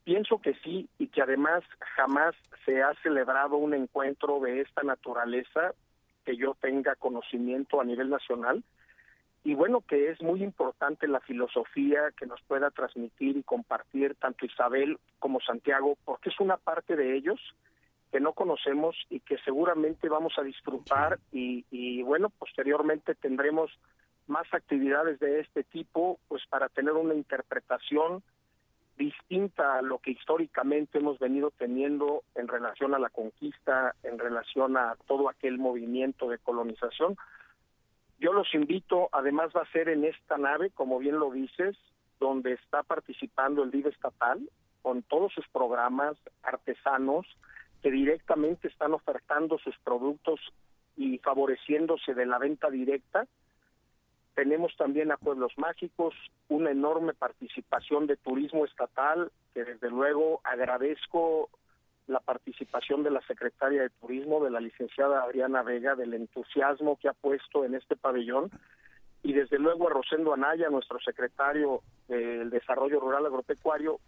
[0.04, 1.64] Pienso que sí y que además
[1.96, 2.36] jamás
[2.66, 5.74] se ha celebrado un encuentro de esta naturaleza
[6.26, 8.64] que yo tenga conocimiento a nivel nacional
[9.44, 14.46] y bueno que es muy importante la filosofía que nos pueda transmitir y compartir tanto
[14.46, 17.40] Isabel como Santiago porque es una parte de ellos
[18.12, 23.72] que no conocemos y que seguramente vamos a disfrutar y, y bueno posteriormente tendremos
[24.28, 28.24] más actividades de este tipo pues para tener una interpretación
[29.00, 34.76] distinta a lo que históricamente hemos venido teniendo en relación a la conquista, en relación
[34.76, 37.16] a todo aquel movimiento de colonización.
[38.20, 41.78] Yo los invito, además va a ser en esta nave, como bien lo dices,
[42.20, 44.42] donde está participando el DIV estatal,
[44.82, 47.26] con todos sus programas, artesanos,
[47.82, 50.40] que directamente están ofertando sus productos
[50.98, 53.26] y favoreciéndose de la venta directa.
[54.36, 56.14] Tenemos también a Pueblos Mágicos,
[56.50, 61.50] una enorme participación de turismo estatal, que desde luego agradezco
[62.10, 67.08] la participación de la secretaria de Turismo, de la licenciada Adriana Vega, del entusiasmo que
[67.08, 68.50] ha puesto en este pabellón,
[69.22, 74.00] y desde luego a Rosendo Anaya, nuestro secretario del Desarrollo Rural Agropecuario,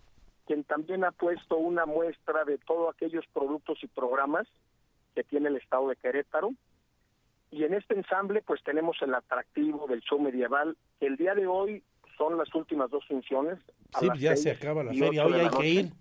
[0.48, 4.48] quien también ha puesto una muestra de todos aquellos productos y programas
[5.14, 6.54] que tiene el Estado de Querétaro,
[7.52, 11.46] y en este ensamble pues tenemos el atractivo del show medieval, que el día de
[11.46, 11.84] hoy
[12.18, 13.60] son las últimas dos funciones.
[13.94, 15.26] a Sí, las ya se acaba la feria.
[15.26, 15.92] Hoy hay que ir.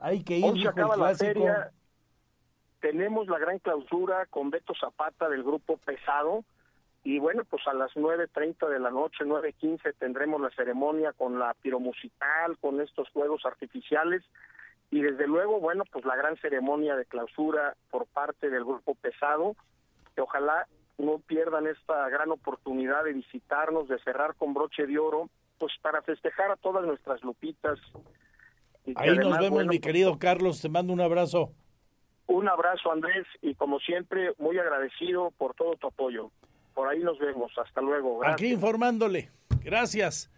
[0.00, 1.70] Hay que ir, Hoy se acaba la feria,
[2.80, 6.44] tenemos la gran clausura con Beto Zapata del grupo Pesado,
[7.02, 11.54] y bueno, pues a las 9.30 de la noche, 9.15 tendremos la ceremonia con la
[11.54, 14.22] piromusical, con estos fuegos artificiales,
[14.90, 19.54] y desde luego, bueno, pues la gran ceremonia de clausura por parte del grupo Pesado,
[20.14, 20.66] que ojalá
[20.98, 26.02] no pierdan esta gran oportunidad de visitarnos, de cerrar con broche de oro, pues para
[26.02, 27.78] festejar a todas nuestras lupitas.
[28.86, 30.60] Y Ahí nos vemos, bueno, mi pues, querido Carlos.
[30.60, 31.52] Te mando un abrazo.
[32.26, 36.30] un abrazo, Andrés, y como siempre, muy agradecido por todo tu apoyo.
[36.74, 37.52] Por ahí nos vemos.
[37.58, 38.18] Hasta luego.
[38.18, 38.40] Gracias.
[38.40, 39.30] Aquí informándole.
[39.62, 40.30] Gracias.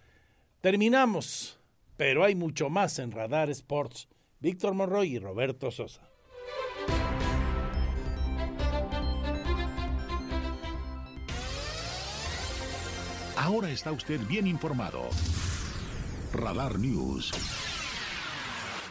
[0.60, 1.60] Terminamos,
[1.97, 4.09] pero hay mucho más en Radar Sports.
[4.40, 6.02] Víctor Monroy y Roberto Sosa.
[13.36, 15.02] Ahora está usted bien informado.
[16.32, 17.32] Radar News